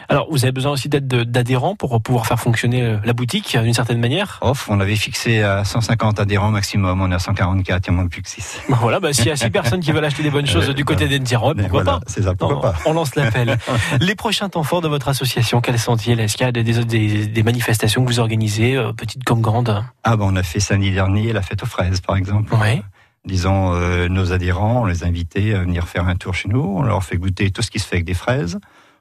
Alors, 0.08 0.26
vous 0.30 0.44
avez 0.44 0.52
besoin 0.52 0.72
aussi 0.72 0.88
d'aide 0.88 1.06
de- 1.06 1.22
d'adhérents 1.24 1.76
pour 1.76 2.00
pouvoir 2.00 2.26
faire 2.26 2.40
fonctionner 2.40 2.80
euh, 2.82 2.96
la 3.04 3.12
boutique 3.12 3.56
d'une 3.60 3.74
certaine 3.74 4.00
manière? 4.00 4.38
Off, 4.40 4.68
on 4.70 4.80
avait 4.80 4.96
fixé 4.96 5.42
à 5.42 5.64
150 5.64 6.18
adhérents 6.18 6.50
maximum, 6.50 7.02
on 7.02 7.10
est 7.10 7.14
à 7.14 7.18
144, 7.18 7.86
il 7.86 7.90
n'y 7.92 7.98
en 7.98 8.02
manque 8.02 8.10
plus 8.10 8.22
que 8.22 8.28
6. 8.30 8.60
Bon, 8.70 8.76
Voilà, 8.76 9.00
bah, 9.00 9.12
s'il 9.12 9.26
y 9.26 9.30
a 9.30 9.36
six 9.36 9.50
personnes 9.50 9.80
qui 9.80 9.92
veulent 9.92 10.04
acheter 10.04 10.22
des 10.22 10.30
bonnes 10.30 10.46
choses 10.46 10.70
Euh, 10.70 10.74
du 10.74 10.84
côté 10.86 11.06
d'Entiron, 11.06 11.52
Mais 11.54 11.64
pourquoi 11.64 11.82
voilà, 11.82 11.98
pas? 11.98 12.04
C'est 12.06 12.22
ça, 12.22 12.34
pourquoi 12.34 12.56
on, 12.56 12.60
pas? 12.62 12.74
on 12.86 12.92
lance 12.94 13.14
l'appel. 13.16 13.58
Les 14.00 14.14
prochains 14.14 14.48
temps 14.48 14.62
forts 14.62 14.80
de 14.80 14.88
votre 14.88 15.08
association, 15.08 15.60
quels 15.60 15.78
sont-ils? 15.78 16.18
Est-ce 16.20 16.36
qu'il 16.38 16.46
y 16.46 16.48
a 16.48 16.52
des, 16.52 16.62
des- 16.62 17.26
des 17.26 17.42
manifestations 17.42 18.02
que 18.02 18.08
vous 18.08 18.20
organisez, 18.20 18.76
euh, 18.76 18.92
petites 18.94 19.24
comme 19.24 19.42
grandes? 19.42 19.84
Ah 20.04 20.16
ben 20.16 20.24
on 20.26 20.36
a 20.36 20.42
fait 20.42 20.60
samedi 20.60 20.90
dernier 20.92 21.32
la 21.34 21.42
fête 21.42 21.62
aux 21.62 21.66
fraises 21.66 22.00
par 22.00 22.16
exemple. 22.16 22.54
Ouais. 22.54 22.82
Disons 23.26 23.75
euh, 23.75 24.09
nos 24.09 24.33
adhérents, 24.33 24.83
on 24.83 24.85
les 24.87 25.02
a 25.04 25.06
invités 25.09 25.54
à 25.54 25.61
venir 25.61 25.88
faire 25.88 26.06
un 26.09 26.14
tour 26.16 26.35
chez 26.35 26.49
nous, 26.49 26.61
on 26.62 26.83
leur 26.83 27.02
fait 27.04 27.16
goûter 27.18 27.50
tout 27.50 27.61
ce 27.61 27.71
qui 27.71 27.78
se 27.80 27.87
fait 27.87 27.97
avec 27.97 28.04
des 28.06 28.14
fraises. 28.14 28.59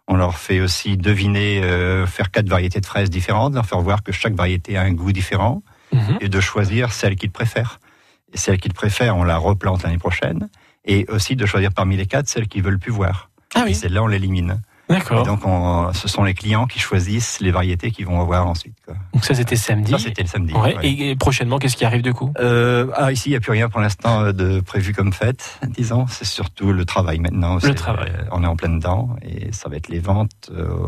On 0.08 0.16
leur 0.18 0.38
fait 0.38 0.60
aussi 0.62 0.98
deviner, 0.98 1.64
euh, 1.64 2.06
faire 2.08 2.30
quatre 2.32 2.48
variétés 2.50 2.80
de 2.82 2.86
fraises 2.86 3.10
différentes, 3.10 3.54
leur 3.56 3.66
faire 3.66 3.80
voir 3.82 4.04
que 4.04 4.12
chaque 4.12 4.34
variété 4.36 4.78
a 4.78 4.82
un 4.82 4.92
goût 4.92 5.12
différent 5.12 5.64
Mhm. 5.94 6.18
et 6.22 6.30
de 6.30 6.40
choisir 6.42 6.92
celle 6.92 7.16
qu'ils 7.16 7.32
préfèrent. 7.32 7.80
Et 8.34 8.38
celle 8.38 8.58
qu'ils 8.58 8.74
préfèrent, 8.74 9.16
on 9.16 9.24
la 9.24 9.38
replante 9.38 9.84
l'année 9.84 10.00
prochaine. 10.00 10.50
Et 10.84 11.06
aussi 11.10 11.36
de 11.36 11.46
choisir 11.46 11.72
parmi 11.72 11.96
les 11.96 12.06
quatre 12.08 12.28
celles 12.28 12.48
qu'ils 12.48 12.64
veulent 12.64 12.80
plus 12.80 12.92
voir. 12.92 13.30
Ah 13.54 13.66
Et 13.68 13.74
celle-là, 13.74 14.04
on 14.04 14.08
l'élimine. 14.08 14.62
Et 14.90 14.94
d'accord. 14.94 15.24
donc, 15.26 15.40
on- 15.46 15.92
ce 15.94 16.08
sont 16.08 16.24
les 16.24 16.34
clients 16.36 16.68
qui 16.68 16.78
choisissent 16.80 17.40
les 17.40 17.50
variétés 17.52 17.90
qu'ils 17.92 18.06
vont 18.06 18.22
avoir 18.22 18.46
ensuite. 18.48 18.76
Quoi. 18.86 18.94
Donc 19.14 19.26
ça, 19.26 19.34
c'était 19.34 19.56
samedi. 19.56 19.92
Ça, 19.92 19.98
c'était 19.98 20.22
le 20.22 20.28
samedi. 20.28 20.54
Ouais, 20.54 20.76
ouais. 20.78 20.88
Et, 20.88 21.10
et 21.12 21.16
prochainement, 21.16 21.58
qu'est-ce 21.58 21.76
qui 21.76 21.86
arrive 21.86 22.04
du 22.04 22.14
coup? 22.14 22.32
Euh, 22.40 22.88
ah, 22.96 23.12
ici, 23.12 23.30
il 23.30 23.32
n'y 23.32 23.38
a 23.38 23.40
plus 23.40 23.52
rien 23.52 23.68
pour 23.70 23.82
l'instant 23.82 24.22
euh, 24.26 24.32
de 24.32 24.60
prévu 24.60 24.94
comme 24.94 25.12
fête, 25.12 25.60
disons. 25.70 26.06
C'est 26.08 26.26
surtout 26.26 26.72
le 26.72 26.86
travail 26.86 27.18
maintenant. 27.20 27.60
C'est- 27.60 27.74
travail. 27.74 28.12
euh, 28.16 28.26
on 28.32 28.44
est 28.44 28.48
en 28.48 28.56
plein 28.56 28.70
dedans 28.70 29.16
et 29.24 29.52
ça 29.52 29.70
va 29.70 29.78
être 29.78 29.88
les 29.90 30.00
ventes 30.00 30.52
euh, 30.52 30.88